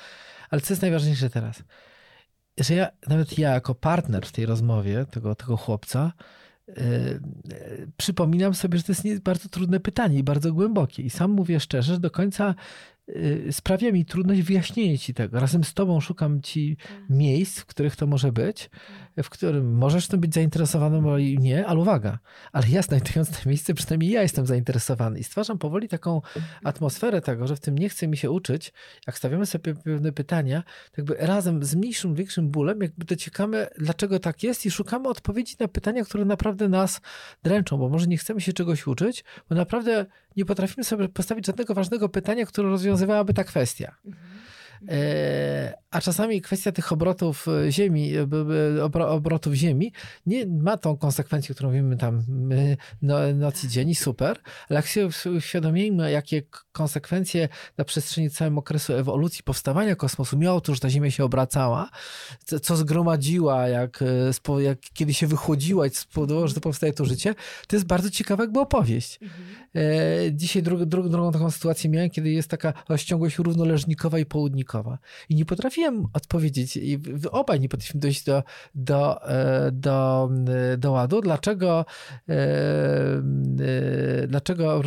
ale 0.50 0.62
co 0.62 0.74
jest 0.74 0.82
najważniejsze 0.82 1.30
teraz, 1.30 1.64
że 2.58 2.74
ja, 2.74 2.88
nawet 3.08 3.38
ja 3.38 3.54
jako 3.54 3.76
partner 3.76 4.26
w 4.26 4.32
tej 4.32 4.46
rozmowie 4.46 5.06
tego, 5.12 5.36
tego 5.36 5.58
chłopca, 5.58 6.14
Yy, 6.78 7.92
przypominam 7.98 8.54
sobie, 8.54 8.78
że 8.78 8.84
to 8.84 8.92
jest 8.92 9.20
bardzo 9.20 9.50
trudne 9.50 9.80
pytanie 9.80 10.18
i 10.18 10.24
bardzo 10.24 10.54
głębokie. 10.54 11.04
I 11.04 11.10
sam 11.10 11.32
mówię 11.32 11.60
szczerze, 11.60 11.94
że 11.94 12.00
do 12.00 12.12
końca 12.12 12.56
Y, 12.56 12.99
sprawia 13.52 13.92
mi 13.92 14.06
trudność 14.06 14.42
wyjaśnienie 14.42 15.00
ci 15.00 15.14
tego. 15.14 15.40
Razem 15.40 15.64
z 15.64 15.74
tobą 15.74 16.00
szukam 16.00 16.42
ci 16.42 16.78
tak. 16.78 16.92
miejsc, 17.10 17.60
w 17.60 17.66
których 17.66 17.96
to 17.96 18.08
może 18.08 18.32
być, 18.32 18.70
w 19.24 19.30
którym 19.30 19.78
możesz 19.78 20.08
tym 20.08 20.20
być 20.20 20.34
zainteresowany, 20.34 21.02
bo 21.02 21.20
nie, 21.20 21.68
ale 21.68 21.80
uwaga, 21.80 22.20
ale 22.52 22.68
ja 22.70 22.82
znajdując 22.82 23.30
to 23.30 23.50
miejsce, 23.50 23.74
przynajmniej 23.74 24.12
ja 24.12 24.22
jestem 24.22 24.46
zainteresowany 24.46 25.20
i 25.20 25.24
stwarzam 25.24 25.58
powoli 25.58 25.88
taką 25.88 26.22
atmosferę 26.64 27.22
tego, 27.22 27.48
że 27.48 27.56
w 27.56 27.60
tym 27.60 27.78
nie 27.78 27.90
chce 27.90 28.08
mi 28.08 28.18
się 28.18 28.32
uczyć. 28.32 28.74
Jak 29.08 29.18
stawiamy 29.18 29.46
sobie 29.46 29.76
pewne 29.76 30.12
pytania, 30.12 30.64
jakby 30.98 31.16
razem 31.20 31.64
z 31.64 31.76
mniejszym, 31.76 32.16
większym 32.16 32.50
bólem, 32.50 32.82
jakby 32.82 33.06
dociekamy, 33.06 33.68
dlaczego 33.78 34.20
tak 34.20 34.44
jest 34.44 34.66
i 34.66 34.72
szukamy 34.72 35.08
odpowiedzi 35.08 35.56
na 35.60 35.68
pytania, 35.68 36.04
które 36.04 36.26
naprawdę 36.26 36.70
nas 36.70 37.02
dręczą, 37.44 37.78
bo 37.78 37.90
może 37.90 38.08
nie 38.08 38.18
chcemy 38.18 38.42
się 38.42 38.54
czegoś 38.54 38.88
uczyć, 38.88 39.24
bo 39.50 39.56
naprawdę 39.56 40.06
nie 40.40 40.46
potrafimy 40.46 40.84
sobie 40.84 41.10
postawić 41.10 41.46
żadnego 41.46 41.74
ważnego 41.74 42.10
pytania, 42.10 42.46
które 42.46 42.70
rozwiązywałaby 42.70 43.34
ta 43.34 43.44
kwestia. 43.44 43.96
Mhm. 44.06 44.39
E, 44.88 45.78
a 45.92 46.02
czasami 46.02 46.42
kwestia 46.42 46.72
tych 46.72 46.92
obrotów 46.92 47.48
e, 47.48 47.72
ziemi, 47.72 48.12
e, 48.16 49.08
obrotów 49.08 49.54
ziemi 49.54 49.92
nie 50.26 50.46
ma 50.46 50.78
tą 50.78 50.98
konsekwencję, 50.98 51.56
którą 51.56 51.72
wiemy 51.72 51.98
tam 51.98 52.24
no, 53.02 53.34
noc 53.36 53.64
i 53.64 53.68
dzień, 53.68 53.96
super, 53.96 54.38
ale 54.70 54.78
jak 54.78 54.86
się 54.86 55.10
uświadomimy, 55.38 56.12
jakie 56.12 56.42
konsekwencje 56.72 57.50
na 57.78 57.86
przestrzeni 57.86 58.30
całego 58.30 58.60
okresu 58.60 58.94
ewolucji, 58.94 59.44
powstawania 59.44 59.96
kosmosu 59.96 60.38
miało 60.38 60.62
to, 60.62 60.74
że 60.74 60.80
ta 60.80 60.90
Ziemia 60.90 61.12
się 61.12 61.24
obracała, 61.24 61.90
co 62.62 62.76
zgromadziła, 62.76 63.68
jak, 63.68 64.04
jak 64.60 64.80
kiedy 64.94 65.14
się 65.14 65.28
wychłodziła 65.28 65.88
i 65.88 65.90
spowodowało, 65.90 66.48
że 66.48 66.54
to 66.54 66.62
powstaje 66.62 66.94
to 66.94 67.06
życie, 67.06 67.36
to 67.68 67.76
jest 67.76 67.86
bardzo 67.86 68.10
ciekawa 68.10 68.44
jakby 68.44 68.60
opowieść. 68.60 69.20
Mhm. 69.22 70.38
Dzisiaj 70.38 70.64
dru, 70.64 70.86
dru, 70.86 71.10
drugą 71.10 71.32
taką 71.32 71.52
sytuację 71.52 71.90
miałem, 71.90 72.10
kiedy 72.10 72.30
jest 72.30 72.50
taka 72.50 72.74
rozciągłość 72.90 73.38
równoleżnikowa 73.38 74.20
i 74.20 74.26
południkowa, 74.26 74.69
i 75.30 75.36
nie 75.36 75.46
potrafiłem 75.46 76.06
odpowiedzieć, 76.14 76.78
i 76.78 77.00
obaj 77.32 77.60
nie 77.60 77.70
potrafiliśmy 77.70 78.00
dojść 78.00 78.24
do, 78.24 78.44
do, 78.76 79.30
e, 79.30 79.72
do, 79.72 80.30
e, 80.74 80.78
do 80.78 80.92
ładu, 80.92 81.22
dlaczego, 81.22 81.86
e, 82.30 82.36
dlaczego 84.28 84.82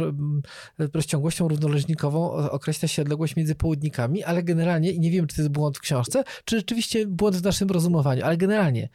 rozciągłością 0.94 1.48
równoleżnikową 1.48 2.32
określa 2.32 2.88
się 2.88 3.02
odległość 3.02 3.36
między 3.36 3.54
południkami, 3.54 4.24
ale 4.24 4.42
generalnie, 4.42 4.90
i 4.90 5.00
nie 5.00 5.10
wiem, 5.10 5.26
czy 5.26 5.36
to 5.36 5.42
jest 5.42 5.52
błąd 5.52 5.78
w 5.78 5.80
książce, 5.80 6.24
czy 6.44 6.56
rzeczywiście 6.56 7.06
błąd 7.06 7.36
w 7.36 7.44
naszym 7.44 7.70
rozumowaniu, 7.70 8.24
ale 8.24 8.36
generalnie 8.36 8.88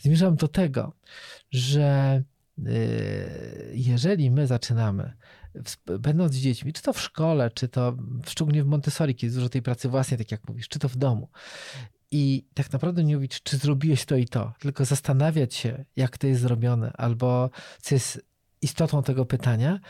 zmierzam 0.00 0.36
do 0.36 0.48
tego, 0.48 0.92
że 1.50 2.22
jeżeli 3.72 4.30
my 4.30 4.46
zaczynamy 4.46 5.12
będąc 6.00 6.32
z 6.34 6.36
dziećmi, 6.38 6.72
czy 6.72 6.82
to 6.82 6.92
w 6.92 7.00
szkole, 7.00 7.50
czy 7.50 7.68
to 7.68 7.96
szczególnie 8.26 8.64
w 8.64 8.66
Montessori, 8.66 9.14
kiedy 9.14 9.26
jest 9.26 9.36
dużo 9.36 9.48
tej 9.48 9.62
pracy 9.62 9.88
własnej, 9.88 10.18
tak 10.18 10.30
jak 10.32 10.48
mówisz, 10.48 10.68
czy 10.68 10.78
to 10.78 10.88
w 10.88 10.96
domu. 10.96 11.28
I 12.10 12.46
tak 12.54 12.72
naprawdę 12.72 13.04
nie 13.04 13.14
mówić, 13.14 13.42
czy 13.42 13.56
zrobiłeś 13.56 14.04
to 14.04 14.16
i 14.16 14.26
to, 14.28 14.52
tylko 14.58 14.84
zastanawiać 14.84 15.54
się, 15.54 15.84
jak 15.96 16.18
to 16.18 16.26
jest 16.26 16.40
zrobione, 16.40 16.92
albo 16.96 17.50
co 17.82 17.94
jest 17.94 18.24
istotą 18.62 19.02
tego 19.02 19.26
pytania, 19.26 19.80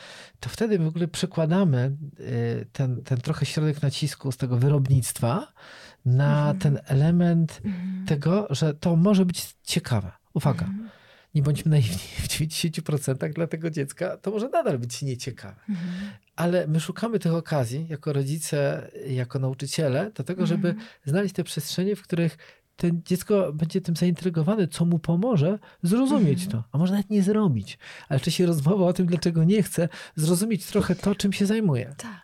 to 0.41 0.49
wtedy 0.49 0.79
w 0.79 0.87
ogóle 0.87 1.09
przekładamy 1.09 1.97
y, 2.21 2.67
ten, 2.73 3.03
ten 3.03 3.21
trochę 3.21 3.47
środek 3.47 3.83
nacisku 3.83 4.33
z 4.33 4.37
tego 4.37 4.57
wyrobnictwa 4.59 5.53
na 6.05 6.39
Mhm. 6.39 6.59
ten 6.59 6.79
element 6.87 7.61
Mhm. 7.65 8.07
tego, 8.07 8.47
że 8.51 8.75
to 8.75 8.97
może 8.97 9.25
być 9.27 9.55
ciekawe. 9.63 10.13
Uwaga, 10.35 10.67
Mhm. 10.67 10.91
Nie 11.35 11.43
bądźmy 11.43 11.71
naiwni, 11.71 11.99
w 11.99 12.29
90% 12.29 13.33
dla 13.33 13.47
tego 13.47 13.71
dziecka 13.71 14.17
to 14.17 14.31
może 14.31 14.49
nadal 14.49 14.79
być 14.79 15.03
nieciekawe. 15.03 15.61
Mhm. 15.69 15.89
Ale 16.37 16.67
my 16.67 16.81
szukamy 16.81 17.19
tych 17.19 17.35
okazji 17.35 17.87
jako 17.89 18.13
rodzice, 18.13 18.91
jako 19.09 19.39
nauczyciele, 19.39 20.11
do 20.15 20.25
tego, 20.25 20.47
żeby 20.47 20.69
Mhm. 20.69 20.87
znaleźć 21.05 21.35
te 21.35 21.45
przestrzenie, 21.45 21.97
w 21.97 22.03
których 22.03 22.39
to 22.77 22.87
dziecko 22.91 23.53
będzie 23.53 23.81
tym 23.81 23.97
zaintrygowane, 23.97 24.69
co 24.69 24.85
mu 24.85 24.99
pomoże 24.99 25.59
zrozumieć 25.83 26.45
Mhm. 26.45 26.51
to, 26.63 26.69
a 26.73 26.79
może 26.79 26.93
nawet 26.93 27.11
nie 27.11 27.23
zrobić. 27.23 27.79
Ale 28.09 28.19
w 28.21 28.23
czasie 28.23 28.47
rozmowy 28.47 28.85
o 28.85 28.93
tym, 28.93 29.07
dlaczego 29.07 29.45
nie 29.45 29.63
chce, 29.63 29.89
zrozumieć 30.17 30.67
trochę 30.67 30.95
to, 30.95 31.15
czym 31.15 31.33
się 31.33 31.47
zajmuje. 31.47 31.95
Tak. 31.99 32.24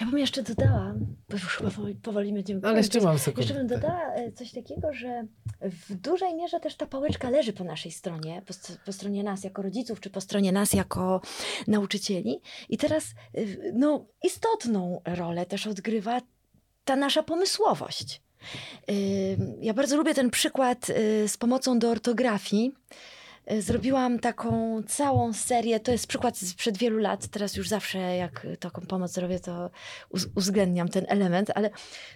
Ja 0.00 0.06
bym 0.06 0.18
jeszcze 0.18 0.42
dodała, 0.42 0.94
bo 1.28 1.36
już 1.36 1.56
chyba 1.56 1.70
powoli, 2.02 2.32
będziemy 2.32 2.60
Ale 2.64 2.76
jeszcze 2.76 3.00
mam 3.00 3.18
sekundę. 3.18 3.40
Jeszcze 3.40 3.54
bym 3.54 3.66
dodała 3.66 4.14
e, 4.14 4.32
coś 4.32 4.52
takiego, 4.52 4.92
że 4.92 5.26
w 5.60 5.94
dużej 5.94 6.34
mierze 6.34 6.60
też 6.60 6.76
ta 6.76 6.86
pałeczka 6.86 7.30
leży 7.30 7.52
po 7.52 7.64
naszej 7.64 7.92
stronie, 7.92 8.42
po, 8.46 8.54
po 8.84 8.92
stronie 8.92 9.22
nas 9.24 9.44
jako 9.44 9.62
rodziców, 9.62 10.00
czy 10.00 10.10
po 10.10 10.20
stronie 10.20 10.52
nas 10.52 10.72
jako 10.72 11.20
nauczycieli. 11.66 12.40
I 12.68 12.78
teraz 12.78 13.04
y, 13.38 13.72
no, 13.74 14.06
istotną 14.22 15.00
rolę 15.04 15.46
też 15.46 15.66
odgrywa 15.66 16.20
ta 16.84 16.96
nasza 16.96 17.22
pomysłowość. 17.22 18.22
Y, 18.90 19.36
Ja 19.60 19.74
bardzo 19.74 19.96
lubię 19.96 20.14
ten 20.14 20.30
przykład 20.30 20.86
z 21.26 21.36
pomocą 21.36 21.78
do 21.78 21.90
ortografii. 21.90 22.74
Y, 23.52 23.62
Zrobiłam 23.62 24.18
taką 24.18 24.82
całą 24.88 25.32
serię, 25.32 25.80
to 25.80 25.92
jest 25.92 26.06
przykład 26.06 26.38
sprzed 26.38 26.78
wielu 26.78 26.98
lat, 26.98 27.26
teraz 27.28 27.56
już 27.56 27.68
zawsze 27.68 27.98
jak 27.98 28.46
taką 28.60 28.82
pomoc 28.82 29.18
robię, 29.18 29.40
to 29.40 29.70
uwzględniam 30.36 30.88
ten 30.88 31.06
element, 31.08 31.50
ale 31.54 31.70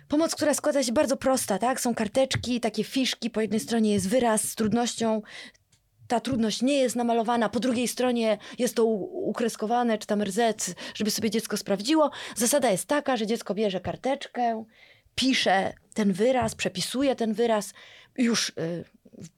pomoc, 0.08 0.34
która 0.34 0.54
składa 0.54 0.82
się 0.82 0.92
bardzo 0.92 1.16
prosta, 1.16 1.58
tak? 1.58 1.80
Są 1.80 1.94
karteczki, 1.94 2.60
takie 2.60 2.84
fiszki, 2.84 3.30
po 3.30 3.40
jednej 3.40 3.60
stronie 3.60 3.92
jest 3.92 4.08
wyraz 4.08 4.42
z 4.42 4.54
trudnością, 4.54 5.22
ta 6.10 6.20
trudność 6.20 6.62
nie 6.62 6.78
jest 6.78 6.96
namalowana, 6.96 7.48
po 7.48 7.60
drugiej 7.60 7.88
stronie 7.88 8.38
jest 8.58 8.76
to 8.76 8.84
ukreskowane, 8.84 9.98
czy 9.98 10.06
tam 10.06 10.22
RZ, 10.22 10.74
żeby 10.94 11.10
sobie 11.10 11.30
dziecko 11.30 11.56
sprawdziło. 11.56 12.10
Zasada 12.36 12.70
jest 12.70 12.86
taka, 12.86 13.16
że 13.16 13.26
dziecko 13.26 13.54
bierze 13.54 13.80
karteczkę, 13.80 14.64
pisze 15.14 15.72
ten 15.94 16.12
wyraz, 16.12 16.54
przepisuje 16.54 17.16
ten 17.16 17.34
wyraz, 17.34 17.74
już 18.18 18.48
y, 18.48 18.84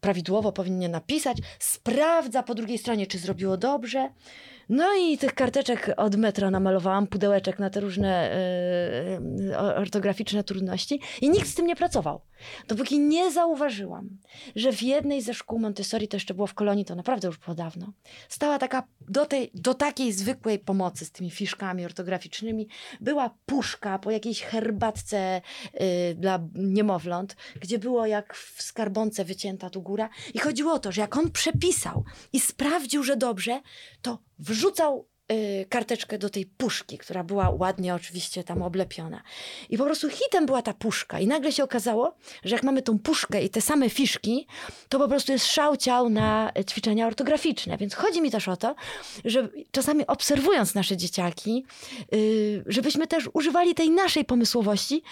prawidłowo 0.00 0.52
powinien 0.52 0.92
napisać, 0.92 1.38
sprawdza 1.58 2.42
po 2.42 2.54
drugiej 2.54 2.78
stronie, 2.78 3.06
czy 3.06 3.18
zrobiło 3.18 3.56
dobrze. 3.56 4.10
No 4.68 4.94
i 4.94 5.18
tych 5.18 5.34
karteczek 5.34 5.90
od 5.96 6.16
metra 6.16 6.50
namalowałam, 6.50 7.06
pudełeczek 7.06 7.58
na 7.58 7.70
te 7.70 7.80
różne 7.80 8.36
y, 8.36 9.50
y, 9.50 9.58
ortograficzne 9.58 10.44
trudności 10.44 11.00
i 11.20 11.30
nikt 11.30 11.48
z 11.48 11.54
tym 11.54 11.66
nie 11.66 11.76
pracował. 11.76 12.20
Dopóki 12.68 12.98
nie 12.98 13.30
zauważyłam, 13.30 14.18
że 14.56 14.72
w 14.72 14.82
jednej 14.82 15.22
ze 15.22 15.34
szkół 15.34 15.58
Montessori, 15.58 16.08
to 16.08 16.16
jeszcze 16.16 16.34
było 16.34 16.46
w 16.46 16.54
kolonii, 16.54 16.84
to 16.84 16.94
naprawdę 16.94 17.28
już 17.28 17.38
było 17.38 17.54
dawno, 17.54 17.92
stała 18.28 18.58
taka, 18.58 18.82
do, 19.00 19.26
tej, 19.26 19.50
do 19.54 19.74
takiej 19.74 20.12
zwykłej 20.12 20.58
pomocy 20.58 21.04
z 21.04 21.10
tymi 21.10 21.30
fiszkami 21.30 21.84
ortograficznymi, 21.84 22.68
była 23.00 23.34
puszka 23.46 23.98
po 23.98 24.10
jakiejś 24.10 24.42
herbatce 24.42 25.40
y, 25.74 26.14
dla 26.14 26.40
niemowląt, 26.54 27.36
gdzie 27.60 27.78
było 27.78 28.06
jak 28.06 28.34
w 28.34 28.62
skarbonce 28.62 29.24
wycięta 29.24 29.70
tu 29.70 29.82
góra. 29.82 30.08
I 30.34 30.38
chodziło 30.38 30.72
o 30.72 30.78
to, 30.78 30.92
że 30.92 31.00
jak 31.00 31.16
on 31.16 31.30
przepisał 31.30 32.04
i 32.32 32.40
sprawdził, 32.40 33.02
że 33.02 33.16
dobrze, 33.16 33.60
to 34.02 34.18
wrzucał 34.38 35.11
karteczkę 35.68 36.18
do 36.18 36.30
tej 36.30 36.46
puszki, 36.46 36.98
która 36.98 37.24
była 37.24 37.50
ładnie 37.50 37.94
oczywiście 37.94 38.44
tam 38.44 38.62
oblepiona. 38.62 39.22
I 39.70 39.78
po 39.78 39.84
prostu 39.84 40.08
hitem 40.08 40.46
była 40.46 40.62
ta 40.62 40.74
puszka. 40.74 41.20
I 41.20 41.26
nagle 41.26 41.52
się 41.52 41.64
okazało, 41.64 42.14
że 42.44 42.54
jak 42.54 42.64
mamy 42.64 42.82
tą 42.82 42.98
puszkę 42.98 43.42
i 43.42 43.50
te 43.50 43.60
same 43.60 43.90
fiszki, 43.90 44.46
to 44.88 44.98
po 44.98 45.08
prostu 45.08 45.32
jest 45.32 45.46
szał 45.46 45.76
ciał 45.76 46.08
na 46.08 46.52
ćwiczenia 46.70 47.06
ortograficzne. 47.06 47.78
Więc 47.78 47.94
chodzi 47.94 48.22
mi 48.22 48.30
też 48.30 48.48
o 48.48 48.56
to, 48.56 48.74
że 49.24 49.48
czasami 49.70 50.06
obserwując 50.06 50.74
nasze 50.74 50.96
dzieciaki, 50.96 51.64
y, 52.14 52.64
żebyśmy 52.66 53.06
też 53.06 53.28
używali 53.32 53.74
tej 53.74 53.90
naszej 53.90 54.24
pomysłowości 54.24 55.02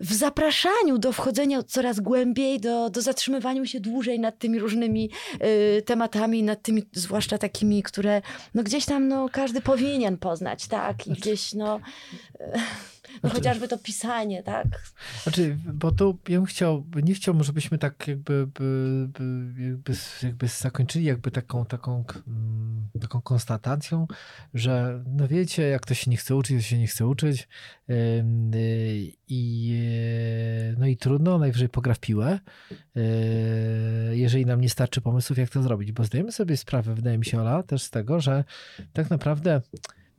w 0.00 0.12
zapraszaniu 0.12 0.98
do 0.98 1.12
wchodzenia 1.12 1.62
coraz 1.62 2.00
głębiej, 2.00 2.60
do, 2.60 2.90
do 2.90 3.02
zatrzymywania 3.02 3.66
się 3.66 3.80
dłużej 3.80 4.20
nad 4.20 4.38
tymi 4.38 4.58
różnymi 4.58 5.10
y, 5.78 5.82
tematami, 5.82 6.42
nad 6.42 6.62
tymi 6.62 6.82
zwłaszcza 6.92 7.38
takimi, 7.38 7.82
które 7.82 8.22
no 8.54 8.62
gdzieś 8.62 8.84
tam 8.84 9.08
no, 9.08 9.28
każdy 9.32 9.60
powinien 9.60 10.18
poznać, 10.18 10.66
tak? 10.66 11.06
I 11.06 11.10
gdzieś 11.10 11.54
no, 11.54 11.80
y, 12.40 12.93
no 13.22 13.30
chociażby 13.30 13.68
to 13.68 13.78
pisanie, 13.78 14.42
tak? 14.42 14.66
Znaczy, 15.22 15.58
bo 15.74 15.92
tu 15.92 16.18
ja 16.28 16.38
bym 16.38 16.46
chciał, 16.46 16.84
nie 17.02 17.14
chciałbym, 17.14 17.44
żebyśmy 17.44 17.78
tak 17.78 18.08
jakby, 18.08 18.46
by, 18.46 19.08
by, 19.08 19.62
jakby, 19.62 19.92
jakby 20.22 20.48
zakończyli 20.48 21.04
jakby 21.04 21.30
taką, 21.30 21.66
taką, 21.66 22.04
mm, 22.26 22.88
taką 23.00 23.20
konstatacją, 23.20 24.06
że 24.54 25.04
no 25.06 25.28
wiecie, 25.28 25.62
jak 25.62 25.82
ktoś 25.82 26.00
się 26.00 26.10
nie 26.10 26.16
chce 26.16 26.36
uczyć, 26.36 26.56
to 26.56 26.62
się 26.62 26.78
nie 26.78 26.86
chce 26.86 27.06
uczyć 27.06 27.48
i 29.28 29.70
y, 30.72 30.76
no 30.78 30.86
i 30.86 30.96
trudno, 30.96 31.38
najwyżej 31.38 31.68
pogra 31.68 31.94
w 31.94 31.98
piłę, 31.98 32.38
y, 32.96 34.16
jeżeli 34.16 34.46
nam 34.46 34.60
nie 34.60 34.68
starczy 34.68 35.00
pomysłów, 35.00 35.38
jak 35.38 35.50
to 35.50 35.62
zrobić, 35.62 35.92
bo 35.92 36.04
zdajemy 36.04 36.32
sobie 36.32 36.56
sprawę, 36.56 36.94
wydaje 36.94 37.18
mi 37.18 37.24
się, 37.24 37.40
Ola, 37.40 37.62
też 37.62 37.82
z 37.82 37.90
tego, 37.90 38.20
że 38.20 38.44
tak 38.92 39.10
naprawdę 39.10 39.60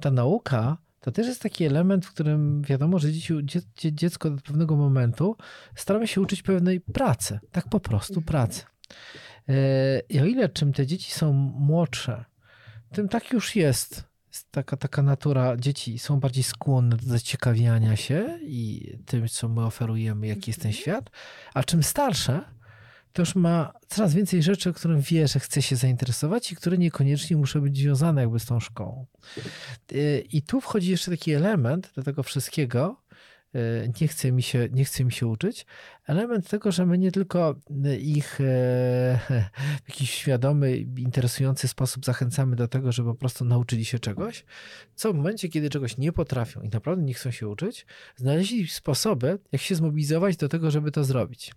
ta 0.02 0.12
nauka 0.12 0.78
to 1.06 1.12
też 1.12 1.28
jest 1.28 1.42
taki 1.42 1.66
element, 1.66 2.06
w 2.06 2.12
którym 2.12 2.62
wiadomo, 2.62 3.00
że 3.00 3.12
dzieci, 3.12 3.34
dzie, 3.44 3.62
dzie, 3.78 3.94
dziecko 3.94 4.30
do 4.30 4.42
pewnego 4.42 4.76
momentu 4.76 5.38
staramy 5.76 6.08
się 6.08 6.22
uczyć 6.22 6.44
pewnej 6.44 6.82
pracy, 6.82 7.40
tak 7.52 7.70
po 7.70 7.80
prostu 7.80 8.22
pracy. 8.22 8.64
Yy, 9.48 9.56
I 10.10 10.20
o 10.20 10.26
ile 10.26 10.50
czym 10.50 10.74
te 10.74 10.88
dzieci 10.88 11.12
są 11.12 11.34
młodsze, 11.60 12.26
tym 12.92 13.10
tak 13.10 13.32
już 13.34 13.56
jest. 13.56 14.04
Jest 14.28 14.52
Taka, 14.52 14.78
taka 14.78 15.02
natura, 15.02 15.58
dzieci 15.58 16.00
są 16.00 16.20
bardziej 16.20 16.44
skłonne 16.44 16.98
do 16.98 17.06
zaciekawiania 17.06 17.96
się 17.96 18.40
i 18.42 18.92
tym, 19.06 19.28
co 19.28 19.50
my 19.50 19.66
oferujemy, 19.66 20.28
jaki 20.28 20.50
jest 20.50 20.62
ten 20.62 20.72
świat, 20.72 21.10
a 21.54 21.64
czym 21.64 21.84
starsze, 21.84 22.42
to 23.16 23.22
już 23.22 23.36
ma 23.36 23.74
coraz 23.88 24.14
więcej 24.14 24.44
rzeczy, 24.44 24.70
o 24.70 24.74
którym 24.74 25.02
wie, 25.02 25.28
że 25.28 25.40
chce 25.40 25.62
się 25.62 25.76
zainteresować 25.76 26.52
i 26.52 26.56
które 26.56 26.78
niekoniecznie 26.78 27.38
muszą 27.38 27.62
być 27.62 27.78
związane 27.78 28.22
jakby 28.22 28.40
z 28.40 28.46
tą 28.46 28.60
szkołą. 28.60 29.06
Yy, 29.92 30.24
I 30.32 30.42
tu 30.42 30.62
wchodzi 30.62 30.92
jeszcze 30.92 31.12
taki 31.12 31.32
element 31.32 31.92
do 31.96 32.04
tego 32.04 32.24
wszystkiego. 32.24 33.02
Yy, 33.56 33.92
Nie 34.02 34.08
chce 34.08 34.32
mi 34.32 34.44
się, 34.44 34.70
nie 34.72 34.86
chce 34.86 35.06
mi 35.06 35.12
się 35.12 35.28
uczyć. 35.28 35.66
Element 36.08 36.50
tego, 36.50 36.72
że 36.72 36.86
my 36.86 36.98
nie 36.98 37.12
tylko 37.12 37.56
ich 38.00 38.42
e, 38.42 38.44
w 39.86 39.90
jakiś 39.90 40.12
świadomy, 40.12 40.78
interesujący 40.78 41.68
sposób 41.68 42.06
zachęcamy 42.06 42.56
do 42.56 42.68
tego, 42.68 42.92
żeby 42.92 43.10
po 43.10 43.20
prostu 43.20 43.46
nauczyli 43.46 43.86
się 43.86 44.00
czegoś, 44.00 44.46
co 44.96 45.14
w 45.14 45.16
momencie, 45.16 45.50
kiedy 45.50 45.70
czegoś 45.70 45.98
nie 45.98 46.12
potrafią 46.12 46.62
i 46.62 46.70
naprawdę 46.70 47.04
nie 47.04 47.14
chcą 47.14 47.32
się 47.32 47.48
uczyć, 47.48 47.86
znaleźli 48.16 48.68
sposoby, 48.68 49.40
jak 49.52 49.62
się 49.62 49.76
zmobilizować 49.76 50.38
do 50.38 50.50
tego, 50.50 50.72
żeby 50.72 50.92
to 50.92 51.04
zrobić. 51.04 51.54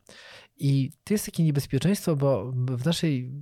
I 0.58 0.90
to 1.04 1.14
jest 1.14 1.26
takie 1.26 1.44
niebezpieczeństwo, 1.44 2.16
bo 2.16 2.52
w 2.52 2.84
naszej 2.84 3.32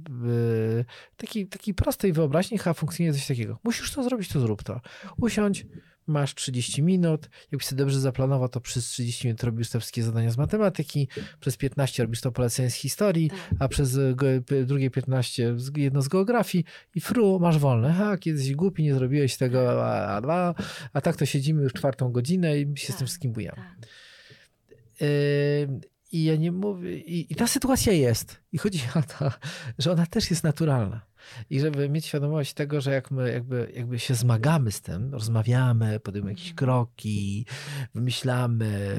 takiej, 1.17 1.47
takiej 1.47 1.75
prostej 1.75 2.13
wyobraźni 2.13 2.59
chyba 2.59 2.75
funkcjonuje 2.75 3.15
coś 3.15 3.27
takiego. 3.27 3.59
Musisz 3.65 3.93
to 3.93 4.03
zrobić, 4.03 4.29
to 4.29 4.41
zrób 4.41 4.63
to. 4.63 4.81
Usiądź, 5.21 5.67
masz 6.07 6.35
30 6.35 6.83
minut. 6.83 7.29
Jakbyś 7.53 7.67
sobie 7.67 7.79
dobrze 7.79 8.01
zaplanował, 8.01 8.49
to 8.49 8.61
przez 8.61 8.87
30 8.87 9.27
minut 9.27 9.43
robisz 9.45 9.71
te 9.71 9.81
wszystkie 9.81 10.03
zadania 10.03 10.31
z 10.31 10.39
matematyki, 10.39 11.09
przez 11.41 11.57
15 11.57 12.03
robisz 12.03 12.21
to 12.21 12.33
polecenie 12.33 12.71
z 12.71 12.75
historii, 12.75 13.31
Tak. 13.31 13.39
a 13.59 13.69
przez 13.69 13.99
p- 14.47 14.65
drugie 14.65 14.91
15 14.91 15.59
z- 15.59 15.77
jedno 15.77 16.03
z 16.03 16.09
geografii 16.09 16.65
i 16.95 17.01
fru, 17.01 17.39
masz 17.41 17.59
wolne. 17.59 17.93
Ha, 17.93 18.17
kiedyś 18.19 18.55
głupi, 18.55 18.83
nie 18.83 18.95
zrobiłeś 18.95 19.37
tego, 19.37 19.85
a, 19.87 20.21
a, 20.27 20.55
a, 20.93 21.01
tak 21.01 21.17
to 21.17 21.27
siedzimy 21.27 21.63
już 21.63 21.73
czwartą 21.73 22.13
godzinę 22.13 22.59
i 22.61 22.79
się 22.79 22.85
z 22.85 22.87
tym 22.87 22.97
Tak, 22.97 23.07
wszystkim 23.07 23.33
bujamy. 23.33 23.57
Tak. 23.81 23.89
I 26.13 26.25
ja 26.25 26.37
nie 26.37 26.53
mówię, 26.53 26.99
i, 26.99 27.33
i 27.33 27.35
ta 27.37 27.47
sytuacja 27.47 27.93
jest. 27.93 28.41
I 28.53 28.59
chodzi 28.59 28.81
o 28.95 29.03
to, 29.03 29.31
że 29.79 29.93
ona 29.93 30.07
też 30.07 30.31
jest 30.31 30.45
naturalna. 30.45 31.07
I 31.51 31.61
żeby 31.61 31.89
mieć 31.89 32.07
świadomość 32.07 32.55
tego, 32.55 32.81
że 32.81 32.93
jak 32.93 33.11
my 33.11 33.33
jakby, 33.33 33.73
jakby 33.75 33.99
się 33.99 34.15
zmagamy 34.15 34.73
z 34.73 34.81
tym, 34.81 35.13
rozmawiamy, 35.13 36.01
podejmujemy 36.01 36.41
jakieś 36.41 36.55
kroki, 36.55 37.47
wymyślamy, 37.95 38.97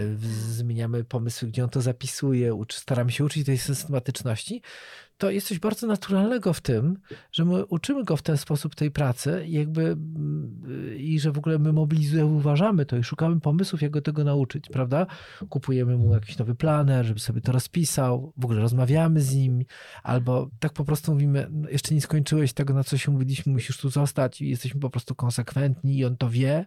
zmieniamy 0.50 1.04
pomysły, 1.04 1.48
gdzie 1.48 1.64
on 1.64 1.70
to 1.70 1.82
zapisuje, 1.82 2.64
staramy 2.72 3.12
się 3.12 3.26
uczyć 3.26 3.46
tej 3.46 3.58
systematyczności, 3.58 4.62
to 5.18 5.32
jest 5.32 5.48
coś 5.48 5.60
bardzo 5.60 5.88
naturalnego 5.88 6.54
w 6.54 6.62
tym, 6.62 7.00
że 7.32 7.46
my 7.46 7.66
uczymy 7.66 8.04
go 8.04 8.18
w 8.18 8.22
ten 8.22 8.38
sposób 8.38 8.76
tej 8.76 8.92
pracy 8.92 9.46
jakby 9.48 9.82
mm, 9.82 10.98
i 10.98 11.20
że 11.20 11.32
w 11.32 11.38
ogóle 11.38 11.60
my 11.60 11.74
mobilizujemy, 11.74 12.30
uważamy 12.30 12.86
to 12.86 12.98
i 12.98 13.04
szukamy 13.04 13.40
pomysłów, 13.40 13.82
jak 13.82 13.92
go 13.92 14.02
tego 14.02 14.24
nauczyć, 14.24 14.70
prawda? 14.70 15.06
Kupujemy 15.50 15.98
mu 15.98 16.14
jakiś 16.14 16.38
nowy 16.38 16.56
planer, 16.56 17.06
żeby 17.06 17.20
sobie 17.20 17.42
to 17.42 17.52
rozpisał, 17.52 18.34
w 18.38 18.46
ogóle 18.46 18.62
rozmawiamy 18.62 19.22
z 19.22 19.36
nim, 19.36 19.66
albo 20.04 20.50
tak 20.60 20.74
po 20.74 20.86
prostu 20.86 21.14
mówimy, 21.14 21.48
no 21.52 21.70
jeszcze 21.70 21.96
nie 21.96 22.02
skończyłeś 22.02 22.54
tego, 22.54 22.74
na 22.74 22.84
co 22.84 22.98
się 22.98 23.12
mówiliśmy, 23.12 23.54
musisz 23.54 23.78
tu 23.78 23.90
zostać 23.90 24.42
i 24.42 24.50
jesteśmy 24.50 24.80
po 24.80 24.90
prostu 24.90 25.16
konsekwentni 25.16 25.98
i 25.98 26.06
on 26.06 26.18
to 26.18 26.30
wie. 26.30 26.66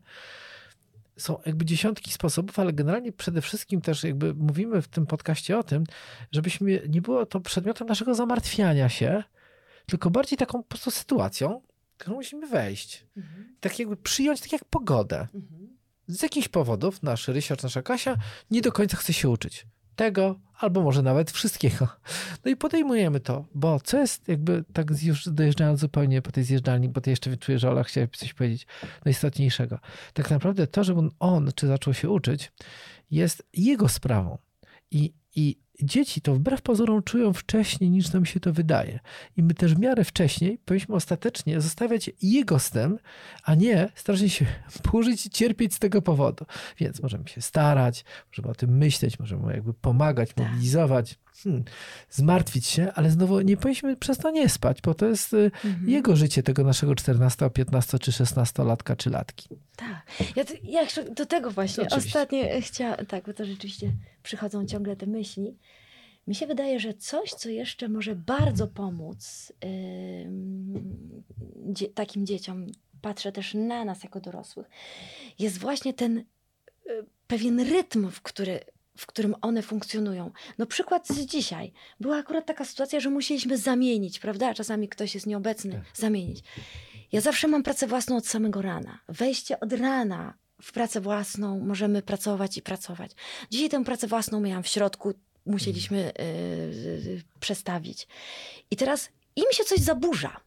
Są 1.21 1.39
jakby 1.47 1.65
dziesiątki 1.65 2.13
sposobów, 2.13 2.59
ale 2.59 2.73
generalnie 2.73 3.13
przede 3.13 3.43
wszystkim 3.43 3.81
też 3.81 4.05
jakby 4.05 4.35
mówimy 4.35 4.83
w 4.83 4.89
tym 4.89 5.07
podcaście 5.07 5.59
o 5.59 5.63
tym, 5.63 5.85
żebyśmy 6.33 6.83
nie 6.89 7.03
było 7.03 7.27
to 7.27 7.41
przedmiotem 7.41 7.89
naszego 7.89 8.15
zamartwiania 8.15 8.89
się, 8.89 9.23
tylko 9.87 10.11
bardziej 10.11 10.39
taką 10.39 10.59
po 10.59 10.69
prostu 10.69 10.91
sytuacją, 10.91 11.63
którą 11.99 12.17
musimy 12.17 12.47
wejść. 12.47 13.07
Mhm. 13.17 13.57
Tak 13.61 13.79
jakby 13.79 13.97
przyjąć 13.97 14.41
tak 14.41 14.53
jak 14.53 14.65
pogodę. 14.65 15.29
Mhm. 15.35 15.77
Z 16.07 16.23
jakichś 16.23 16.49
powodów 16.49 17.03
nasz 17.03 17.29
Rysiarz, 17.29 17.63
nasza 17.63 17.83
Kasia 17.83 18.17
nie 18.51 18.61
do 18.61 18.73
końca 18.73 18.97
chce 18.97 19.13
się 19.13 19.29
uczyć 19.29 19.67
tego, 20.01 20.41
albo 20.59 20.83
może 20.83 21.03
nawet 21.03 21.31
wszystkiego. 21.31 21.89
No 22.45 22.51
i 22.51 22.57
podejmujemy 22.57 23.21
to, 23.21 23.45
bo 23.55 23.81
co 23.81 23.99
jest 23.99 24.29
jakby 24.29 24.65
tak 24.73 25.03
już 25.03 25.29
dojeżdżając 25.29 25.81
zupełnie 25.81 26.23
po 26.23 26.33
tej 26.33 26.45
zjeżdżalni, 26.45 26.89
bo 26.89 27.01
ty 27.01 27.11
jeszcze 27.11 27.37
czuję, 27.37 27.59
że 27.59 27.71
Ola 27.71 27.83
chciała 27.83 28.07
coś 28.07 28.35
powiedzieć 28.35 28.67
najistotniejszego. 29.05 29.79
Tak 30.15 30.31
naprawdę 30.31 30.67
to, 30.67 30.85
żeby 30.85 31.01
on, 31.01 31.11
on 31.19 31.51
czy 31.55 31.67
zaczął 31.67 31.95
się 31.95 32.11
uczyć, 32.11 32.53
jest 33.11 33.43
jego 33.53 33.89
sprawą. 33.89 34.39
I, 34.91 35.13
I 35.35 35.59
dzieci 35.83 36.21
to 36.21 36.35
wbrew 36.35 36.63
pozorom 36.63 37.03
czują 37.03 37.33
wcześniej 37.33 37.91
niż 37.91 38.13
nam 38.13 38.25
się 38.25 38.41
to 38.41 38.53
wydaje. 38.53 39.01
I 39.37 39.43
my 39.43 39.55
też 39.55 39.75
w 39.75 39.79
miarę 39.79 40.05
wcześniej 40.05 40.59
powinniśmy 40.65 40.95
ostatecznie 40.95 41.61
zostawiać 41.61 42.11
jego 42.23 42.59
z 42.59 42.71
tym, 42.71 42.99
a 43.45 43.55
nie 43.55 43.89
strasznie 43.95 44.29
się 44.29 44.47
burzyć 44.93 45.27
i 45.27 45.31
cierpieć 45.31 45.75
z 45.75 45.79
tego 45.79 46.03
powodu. 46.03 46.45
Więc 46.79 47.03
możemy 47.03 47.29
się 47.29 47.41
starać, 47.41 48.05
możemy 48.33 48.53
o 48.53 48.55
tym 48.55 48.79
myśleć, 48.79 49.19
możemy 49.19 49.53
jakby 49.53 49.75
pomagać, 49.75 50.29
Tak. 50.35 50.47
mobilizować, 50.47 51.19
hmm, 51.45 51.65
zmartwić 52.11 52.67
się, 52.67 52.93
ale 52.95 53.11
znowu 53.11 53.41
nie 53.41 53.57
powinniśmy 53.57 53.97
przez 53.97 54.19
to 54.19 54.31
nie 54.31 54.49
spać, 54.49 54.81
bo 54.83 54.95
to 54.95 55.07
jest 55.07 55.33
y, 55.35 55.51
Mhm. 55.65 55.89
jego 55.91 56.17
życie, 56.17 56.43
tego 56.43 56.65
naszego 56.65 56.95
14, 56.95 57.51
15 57.51 57.99
czy 57.99 58.13
16 58.13 58.65
latka 58.65 58.97
czy 58.97 59.11
latki. 59.11 59.49
Tak. 59.77 60.07
Ja, 60.37 60.45
t- 60.45 60.55
ja 60.63 60.81
do 61.17 61.27
tego 61.27 61.51
właśnie 61.51 61.85
ostatnio 61.97 62.39
chciałam, 62.61 63.07
tak, 63.07 63.25
bo 63.27 63.33
to 63.35 63.45
rzeczywiście 63.45 63.93
przychodzą 64.23 64.67
ciągle 64.67 64.97
te 64.97 65.07
myśli. 65.07 65.57
Mi 66.27 66.35
się 66.35 66.47
wydaje, 66.47 66.81
że 66.81 66.95
coś, 66.95 67.31
co 67.31 67.49
jeszcze 67.49 67.89
może 67.89 68.15
bardzo 68.15 68.67
pomóc 68.69 69.53
ym, 69.65 71.23
dzie- 71.73 71.89
takim 71.89 72.27
dzieciom, 72.27 72.67
patrzę 73.03 73.33
też 73.33 73.55
na 73.55 73.85
nas 73.85 74.03
jako 74.05 74.21
dorosłych, 74.21 74.67
jest 75.39 75.59
właśnie 75.59 75.95
ten 75.95 76.19
y, 76.19 76.25
pewien 77.27 77.61
rytm, 77.61 78.11
w, 78.11 78.21
który, 78.23 78.61
w 78.97 79.07
którym 79.07 79.35
one 79.43 79.63
funkcjonują. 79.63 80.31
No 80.59 80.67
przykład 80.67 81.09
z 81.09 81.19
dzisiaj. 81.21 81.73
Była 82.01 82.17
akurat 82.17 82.47
taka 82.47 82.65
sytuacja, 82.65 83.01
że 83.01 83.11
musieliśmy 83.11 83.59
zamienić, 83.59 84.19
prawda? 84.19 84.55
Czasami 84.55 84.89
ktoś 84.89 85.15
jest 85.15 85.27
nieobecny, 85.27 85.73
Tak. 85.73 85.83
zamienić. 85.97 86.45
Ja 87.13 87.21
zawsze 87.21 87.49
mam 87.49 87.63
pracę 87.63 87.87
własną 87.87 88.17
od 88.17 88.27
samego 88.27 88.63
rana. 88.63 88.99
Wejście 89.09 89.61
od 89.61 89.73
rana 89.73 90.35
w 90.63 90.73
pracę 90.73 91.01
własną 91.01 91.61
możemy 91.61 92.03
pracować 92.03 92.57
i 92.57 92.63
pracować. 92.63 93.13
Dzisiaj 93.51 93.69
tę 93.69 93.85
pracę 93.85 94.07
własną 94.07 94.41
miałam 94.41 94.63
w 94.63 94.69
środku, 94.69 95.13
musieliśmy 95.47 96.13
yy, 96.19 97.23
przestawić. 97.41 98.09
I 98.71 98.77
teraz 98.77 99.09
im 99.37 99.45
się 99.53 99.65
coś 99.65 99.79
zaburza. 99.79 100.41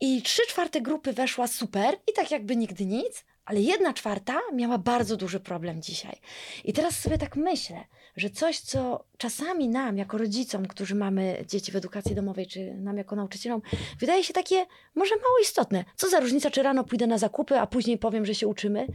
I 0.00 0.22
trzy 0.22 0.42
czwarte 0.48 0.80
grupy 0.80 1.12
weszła 1.12 1.46
super 1.46 1.94
i 2.10 2.12
tak 2.12 2.30
jakby 2.30 2.56
nigdy 2.56 2.86
nic, 2.86 3.24
ale 3.50 3.60
jedna 3.60 3.92
czwarta 3.92 4.40
miała 4.54 4.78
bardzo 4.78 5.16
duży 5.16 5.40
problem 5.40 5.82
dzisiaj. 5.82 6.16
I 6.64 6.72
teraz 6.72 6.98
sobie 6.98 7.18
tak 7.18 7.36
myślę, 7.36 7.84
że 8.16 8.30
coś, 8.30 8.60
co 8.60 9.04
czasami 9.18 9.68
nam, 9.68 9.98
jako 9.98 10.18
rodzicom, 10.18 10.66
którzy 10.66 10.94
mamy 10.94 11.44
dzieci 11.48 11.72
w 11.72 11.76
edukacji 11.76 12.14
domowej, 12.14 12.46
czy 12.46 12.74
nam 12.74 12.96
jako 12.96 13.16
nauczycielom, 13.16 13.62
wydaje 13.98 14.24
się 14.24 14.32
takie 14.32 14.66
może 14.94 15.16
mało 15.16 15.38
istotne. 15.42 15.84
Co 15.96 16.10
za 16.10 16.20
różnica, 16.20 16.50
czy 16.50 16.62
rano 16.62 16.84
pójdę 16.84 17.06
na 17.06 17.18
zakupy, 17.18 17.60
a 17.60 17.66
później 17.66 17.98
powiem, 17.98 18.26
że 18.26 18.34
się 18.34 18.46
uczymy? 18.46 18.86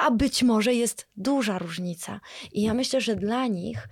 A 0.00 0.10
być 0.10 0.42
może 0.42 0.74
jest 0.74 1.08
duża 1.16 1.58
różnica. 1.58 2.20
I 2.52 2.62
ja 2.62 2.74
myślę, 2.74 3.00
że 3.00 3.16
dla 3.16 3.46
nich 3.46 3.88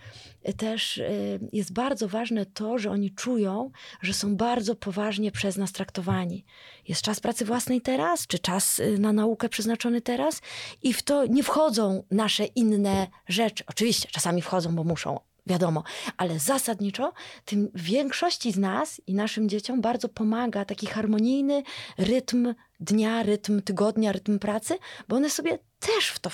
też 0.53 0.99
y, 0.99 1.41
jest 1.53 1.73
bardzo 1.73 2.09
ważne 2.09 2.47
to, 2.47 2.79
że 2.79 2.91
oni 2.91 3.11
czują, 3.11 3.71
że 4.03 4.15
są 4.15 4.37
bardzo 4.37 4.75
poważnie 4.75 5.33
przez 5.33 5.57
nas 5.57 5.73
traktowani. 5.73 6.45
Jest 6.89 7.03
czas 7.03 7.21
pracy 7.21 7.45
własnej 7.45 7.81
teraz, 7.81 8.27
czy 8.27 8.39
czas 8.39 8.79
y, 8.79 8.99
na 8.99 9.13
naukę 9.13 9.49
przeznaczony 9.49 10.01
teraz, 10.01 10.41
i 10.83 10.93
w 10.93 11.03
to 11.03 11.27
nie 11.27 11.43
wchodzą 11.43 12.03
nasze 12.11 12.45
inne 12.45 13.07
rzeczy. 13.29 13.65
Oczywiście, 13.67 14.09
czasami 14.13 14.43
wchodzą, 14.43 14.75
bo 14.75 14.85
muszą, 14.85 15.21
wiadomo, 15.49 15.83
ale 16.17 16.39
zasadniczo 16.39 17.13
tym 17.45 17.71
większości 17.75 18.53
z 18.53 18.59
nas 18.59 19.01
i 19.07 19.15
naszym 19.15 19.49
dzieciom 19.49 19.81
bardzo 19.81 20.09
pomaga 20.09 20.65
taki 20.65 20.87
harmonijny 20.87 21.63
rytm 21.99 22.55
dnia, 22.81 23.23
rytm 23.23 23.63
tygodnia, 23.63 24.13
rytm 24.13 24.39
pracy, 24.39 24.79
bo 25.09 25.17
one 25.17 25.31
sobie 25.31 25.59
też 25.81 26.09
w 26.09 26.19
to 26.19 26.31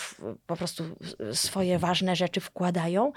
po 0.46 0.56
prostu 0.56 0.84
swoje 1.32 1.78
ważne 1.78 2.16
rzeczy 2.16 2.40
wkładają. 2.40 3.12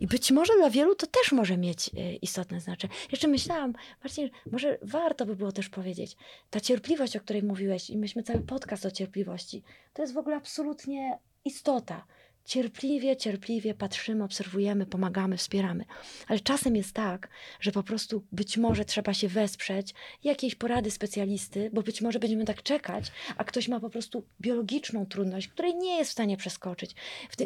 I 0.00 0.06
być 0.06 0.30
może 0.30 0.52
dla 0.58 0.70
wielu 0.70 0.94
to 0.94 1.06
też 1.06 1.32
może 1.32 1.56
mieć 1.56 1.90
e, 1.96 2.14
istotne 2.14 2.60
znaczenie. 2.60 2.94
Jeszcze 3.12 3.28
myślałam, 3.28 3.72
Marcin, 4.04 4.30
może 4.52 4.78
warto 4.82 5.26
by 5.26 5.36
było 5.36 5.52
też 5.52 5.68
powiedzieć, 5.68 6.16
ta 6.50 6.60
cierpliwość, 6.60 7.16
o 7.16 7.20
której 7.20 7.42
mówiłeś, 7.42 7.90
i 7.90 7.98
myśmy 7.98 8.22
cały 8.22 8.40
podcast 8.40 8.86
o 8.86 8.90
cierpliwości, 8.90 9.62
to 9.92 10.02
jest 10.02 10.14
w 10.14 10.18
ogóle 10.18 10.36
absolutnie 10.36 11.18
istota. 11.44 12.06
Cierpliwie, 12.48 13.16
cierpliwie 13.16 13.74
patrzymy, 13.74 14.24
obserwujemy, 14.24 14.86
pomagamy, 14.86 15.36
wspieramy. 15.36 15.84
Ale 16.28 16.40
czasem 16.40 16.76
jest 16.76 16.92
tak, 16.92 17.28
że 17.60 17.72
po 17.72 17.82
prostu 17.82 18.24
być 18.32 18.56
może 18.56 18.84
trzeba 18.84 19.14
się 19.14 19.28
wesprzeć 19.28 19.94
jakiejś 20.24 20.54
porady 20.54 20.90
specjalisty, 20.90 21.70
bo 21.72 21.82
być 21.82 22.00
może 22.00 22.18
będziemy 22.18 22.44
tak 22.44 22.62
czekać, 22.62 23.12
a 23.36 23.44
ktoś 23.44 23.68
ma 23.68 23.80
po 23.80 23.90
prostu 23.90 24.24
biologiczną 24.40 25.06
trudność, 25.06 25.48
której 25.48 25.76
nie 25.76 25.96
jest 25.96 26.10
w 26.10 26.12
stanie 26.12 26.36
przeskoczyć. 26.36 26.94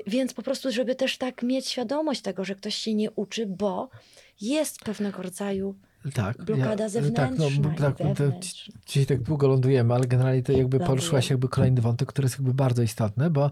Więc 0.06 0.34
po 0.34 0.42
prostu, 0.42 0.72
żeby 0.72 0.94
też 0.94 1.18
tak 1.18 1.42
mieć 1.42 1.68
świadomość 1.68 2.20
tego, 2.20 2.44
że 2.44 2.54
ktoś 2.54 2.74
się 2.74 2.94
nie 2.94 3.10
uczy, 3.10 3.46
bo 3.46 3.90
jest 4.40 4.80
pewnego 4.80 5.22
rodzaju 5.22 5.74
Tak. 6.14 6.44
blokada 6.44 6.82
ja- 6.84 6.88
zewnętrzna 6.88 7.28
tak, 7.78 7.98
no, 8.00 8.06
tak, 8.14 8.16
to. 8.16 8.24
Dzisiaj 8.86 9.06
tak 9.06 9.22
długo 9.22 9.48
lądujemy, 9.48 9.94
ale 9.94 10.06
generalnie 10.06 10.42
to 10.42 10.52
jakby 10.52 10.62
Lądujemy. 10.64 10.86
poruszyłaś 10.86 11.30
jakby 11.30 11.48
kolejny 11.48 11.80
wątek, 11.80 12.08
który 12.08 12.26
jest 12.26 12.38
jakby 12.38 12.54
bardzo 12.54 12.82
istotny, 12.82 13.30
bo 13.30 13.50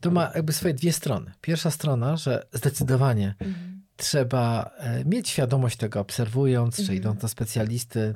to 0.00 0.10
ma 0.10 0.30
jakby 0.34 0.52
swoje 0.52 0.74
dwie 0.74 0.92
strony. 0.92 1.30
Pierwsza 1.40 1.70
strona, 1.70 2.16
że 2.16 2.46
zdecydowanie 2.52 3.34
Mhm. 3.40 3.81
Trzeba 3.96 4.70
e, 4.78 5.04
mieć 5.04 5.28
świadomość 5.28 5.76
tego, 5.76 6.00
obserwując, 6.00 6.76
czy 6.76 6.82
Mhm. 6.82 6.98
idąc 6.98 7.20
do 7.20 7.28
specjalisty, 7.28 8.14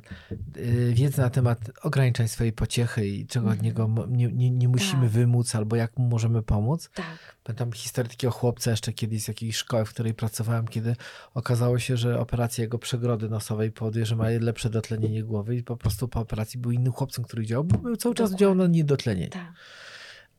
y, 0.57 0.91
wiedzę 0.93 1.21
na 1.21 1.29
temat 1.29 1.59
ograniczeń 1.83 2.27
swojej 2.27 2.53
pociechy 2.53 3.07
i 3.07 3.27
czego 3.27 3.45
od 3.45 3.51
Mhm. 3.51 3.65
niego 3.65 3.87
mo- 3.87 4.05
nie, 4.05 4.27
nie, 4.27 4.51
nie 4.51 4.67
musimy 4.67 5.01
Tak. 5.01 5.11
wymóc, 5.11 5.55
albo 5.55 5.75
jak 5.75 5.97
mu 5.97 6.07
możemy 6.07 6.43
pomóc. 6.43 6.89
Tak. 6.93 7.05
Pamiętam 7.43 7.71
historię 7.71 8.09
takiego 8.09 8.31
chłopca 8.31 8.71
jeszcze 8.71 8.93
kiedyś 8.93 9.23
z 9.23 9.27
jakiejś 9.27 9.55
szkoły, 9.57 9.85
w 9.85 9.89
której 9.89 10.13
pracowałem, 10.13 10.67
kiedy 10.67 10.95
okazało 11.33 11.79
się, 11.79 11.97
że 11.97 12.19
operacja 12.19 12.61
jego 12.61 12.79
przegrody 12.79 13.29
nosowej 13.29 13.71
powoduje, 13.71 14.05
że 14.05 14.15
ma 14.15 14.25
lepsze 14.39 14.69
dotlenienie 14.69 15.23
głowy 15.23 15.55
i 15.55 15.63
po 15.63 15.77
prostu 15.77 16.07
po 16.07 16.19
operacji 16.19 16.59
był 16.59 16.71
innym 16.71 16.93
chłopcem, 16.93 17.23
który 17.25 17.45
działał, 17.45 17.63
bo 17.63 17.77
był 17.77 17.95
cały 17.97 18.15
czas 18.15 18.29
Dokładnie. 18.29 18.39
działał 18.39 18.55
na 18.55 18.67
niedotlenienie. 18.67 19.29
Tak. 19.29 19.53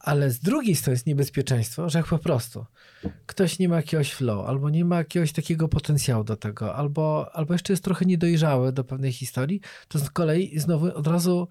Ale 0.08 0.30
z 0.30 0.40
drugiej 0.40 0.76
strony 0.76 0.94
jest 0.94 1.06
niebezpieczeństwo, 1.06 1.88
że 1.88 1.98
jak 1.98 2.06
po 2.08 2.18
prostu 2.18 2.64
ktoś 3.26 3.58
nie 3.58 3.68
ma 3.68 3.76
jakiegoś 3.76 4.12
flow, 4.12 4.46
albo 4.46 4.70
nie 4.70 4.84
ma 4.84 4.96
jakiegoś 4.96 5.32
takiego 5.32 5.68
potencjału 5.68 6.24
do 6.24 6.36
tego, 6.36 6.74
albo, 6.74 7.30
albo 7.36 7.54
jeszcze 7.54 7.72
jest 7.72 7.84
trochę 7.84 8.04
niedojrzały 8.04 8.72
do 8.72 8.84
pewnej 8.84 9.12
historii, 9.12 9.60
to 9.88 9.98
z 9.98 10.10
kolei 10.10 10.58
znowu 10.58 10.86
od 10.96 11.06
razu 11.06 11.48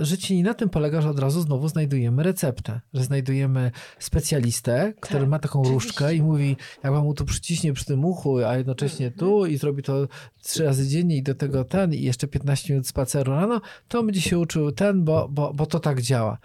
życie 0.00 0.36
nie 0.36 0.42
na 0.42 0.54
tym 0.54 0.68
polega, 0.68 1.00
że 1.00 1.10
od 1.10 1.18
razu 1.18 1.40
znowu 1.40 1.68
znajdujemy 1.68 2.22
receptę, 2.22 2.80
że 2.94 3.04
znajdujemy 3.04 3.70
specjalistę, 3.98 4.92
który 5.00 5.20
Tak, 5.20 5.28
ma 5.28 5.38
taką 5.38 5.60
oczywiście. 5.60 5.74
różdżkę 5.86 6.14
i 6.14 6.22
mówi, 6.22 6.56
jak 6.84 6.92
wam 6.92 7.04
mu 7.04 7.14
tu 7.14 7.24
przyciśnie 7.24 7.72
przy 7.72 7.84
tym 7.84 8.04
uchu, 8.04 8.38
a 8.38 8.56
jednocześnie 8.56 9.06
Mhm. 9.06 9.18
tu 9.20 9.46
i 9.46 9.56
zrobi 9.58 9.82
to 9.82 10.08
trzy 10.42 10.64
razy 10.64 10.88
dziennie 10.88 11.16
i 11.16 11.22
do 11.22 11.34
tego 11.34 11.64
ten 11.64 11.94
i 11.94 12.00
jeszcze 12.02 12.26
15 12.28 12.72
minut 12.72 12.86
spaceru 12.88 13.32
rano, 13.32 13.60
to 13.88 14.02
będzie 14.02 14.20
się 14.20 14.38
uczył 14.38 14.72
ten, 14.72 15.04
bo, 15.04 15.28
bo, 15.28 15.52
bo 15.54 15.66
to 15.66 15.80
tak 15.80 16.00
działa 16.02 16.38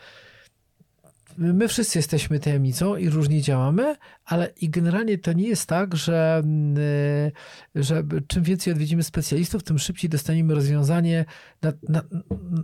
my 1.38 1.68
wszyscy 1.68 2.00
jesteśmy 2.00 2.40
tajemnicą 2.40 2.96
i 2.96 3.10
różnie 3.10 3.42
działamy, 3.42 3.96
ale 4.26 4.54
i 4.62 4.70
generalnie 4.70 5.18
to 5.18 5.34
nie 5.34 5.48
jest 5.48 5.66
tak, 5.66 5.96
że, 5.96 6.44
y, 7.76 7.84
że 7.84 8.04
czym 8.28 8.44
więcej 8.44 8.74
odwiedzimy 8.74 9.04
specjalistów, 9.04 9.64
tym 9.64 9.80
szybciej 9.80 10.10
dostaniemy 10.10 10.56
rozwiązanie 10.56 11.26
na, 11.62 11.74
na, 11.90 12.04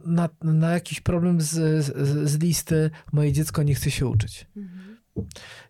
na, 0.06 0.30
na 0.42 0.72
jakiś 0.72 1.02
problem 1.02 1.42
z, 1.42 1.50
z, 1.86 2.30
z 2.30 2.40
listy 2.40 2.90
moje 3.14 3.34
dziecko 3.34 3.64
nie 3.64 3.76
chce 3.76 3.92
się 3.92 4.08
uczyć. 4.08 4.48
Mhm. 4.58 4.98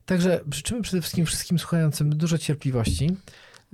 Także 0.05 0.41
życzymy 0.53 0.81
przede 0.81 1.01
wszystkim 1.01 1.25
wszystkim 1.25 1.59
słuchającym 1.59 2.09
dużo 2.09 2.37
cierpliwości, 2.37 3.15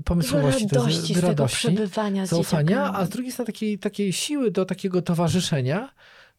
pomysłowości, 0.06 0.68
do- 0.68 0.80
radości 0.80 1.14
z 1.14 1.16
tego 1.16 1.28
radości 1.28 1.58
przebywania 1.58 2.26
z 2.26 2.30
zaufania, 2.30 2.64
dzieciakami. 2.64 2.98
a 2.98 3.06
z 3.06 3.10
drugiej 3.10 3.32
strony 3.32 3.46
takiej, 3.46 3.80
takiej 3.80 4.14
siły 4.14 4.52
do 4.52 4.66
takiego 4.66 5.02
towarzyszenia, 5.02 5.94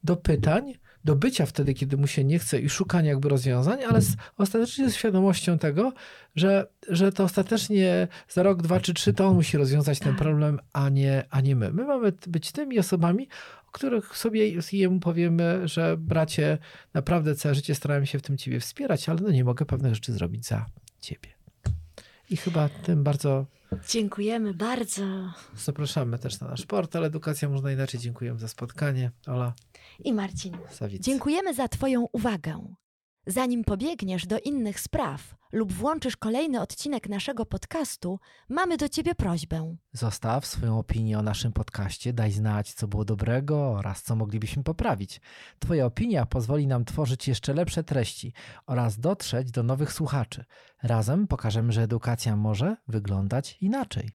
do 0.04 0.16
pytań, 0.16 0.74
do 1.04 1.16
bycia 1.16 1.46
wtedy, 1.46 1.74
kiedy 1.74 1.96
mu 1.96 2.06
się 2.06 2.24
nie 2.24 2.38
chce 2.38 2.60
i 2.60 2.68
szukania 2.68 3.10
jakby 3.10 3.28
rozwiązań, 3.28 3.84
ale 3.84 4.02
z, 4.02 4.16
ostatecznie 4.36 4.90
z 4.90 4.94
świadomością 4.94 5.58
tego, 5.58 5.92
że, 6.36 6.66
że 6.88 7.12
to 7.12 7.24
ostatecznie 7.24 8.08
za 8.28 8.42
rok, 8.42 8.62
dwa 8.62 8.80
czy 8.80 8.94
trzy 8.94 9.12
to 9.12 9.26
on 9.26 9.34
musi 9.34 9.56
rozwiązać 9.56 9.98
ten 9.98 10.16
problem, 10.16 10.60
a 10.72 10.88
nie, 10.88 11.24
a 11.30 11.40
nie 11.40 11.56
my. 11.56 11.72
My 11.72 11.84
mamy 11.84 12.12
być 12.26 12.52
tymi 12.52 12.78
osobami, 12.78 13.28
o 13.68 13.72
których 13.72 14.16
sobie 14.16 14.52
jemu 14.72 15.00
powiemy, 15.00 15.68
że 15.68 15.96
bracie, 15.96 16.58
naprawdę 16.94 17.34
całe 17.34 17.54
życie 17.54 17.74
starałem 17.74 18.06
się 18.06 18.18
w 18.18 18.22
tym 18.22 18.38
ciebie 18.38 18.60
wspierać, 18.60 19.08
ale 19.08 19.20
no 19.20 19.30
nie 19.30 19.44
mogę 19.44 19.66
pewnych 19.66 19.94
rzeczy 19.94 20.12
zrobić 20.12 20.46
za 20.46 20.66
ciebie. 21.00 21.28
I 22.30 22.36
chyba 22.36 22.68
tym 22.68 23.04
bardzo 23.04 23.46
Dziękujemy 23.88 24.54
bardzo. 24.54 25.02
zapraszamy 25.56 26.18
też 26.18 26.40
na 26.40 26.48
nasz 26.48 26.66
portal 26.66 27.04
Edukacja 27.04 27.48
Można 27.48 27.72
Inaczej. 27.72 28.00
Dziękuję 28.00 28.38
za 28.38 28.48
spotkanie. 28.48 29.10
Ola 29.26 29.54
I 30.04 30.12
Marcin. 30.12 30.56
Dziękujemy 31.00 31.54
za 31.54 31.68
Twoją 31.68 32.06
uwagę. 32.12 32.74
Zanim 33.26 33.64
pobiegniesz 33.64 34.26
do 34.26 34.38
innych 34.38 34.80
spraw 34.80 35.34
lub 35.52 35.72
włączysz 35.72 36.16
kolejny 36.16 36.60
odcinek 36.60 37.08
naszego 37.08 37.46
podcastu, 37.46 38.18
mamy 38.48 38.76
do 38.76 38.88
Ciebie 38.88 39.14
prośbę. 39.14 39.76
Zostaw 39.92 40.46
swoją 40.46 40.78
opinię 40.78 41.18
o 41.18 41.22
naszym 41.22 41.52
podcaście, 41.52 42.12
daj 42.12 42.32
znać, 42.32 42.72
co 42.74 42.88
było 42.88 43.04
dobrego 43.04 43.70
oraz 43.70 44.02
co 44.02 44.16
moglibyśmy 44.16 44.62
poprawić. 44.62 45.20
Twoja 45.58 45.86
opinia 45.86 46.26
pozwoli 46.26 46.66
nam 46.66 46.84
tworzyć 46.84 47.28
jeszcze 47.28 47.54
lepsze 47.54 47.84
treści 47.84 48.32
oraz 48.66 48.98
dotrzeć 48.98 49.50
do 49.50 49.62
nowych 49.62 49.92
słuchaczy. 49.92 50.44
Razem 50.82 51.26
pokażemy, 51.26 51.72
że 51.72 51.82
edukacja 51.82 52.36
może 52.36 52.76
wyglądać 52.88 53.58
inaczej. 53.60 54.10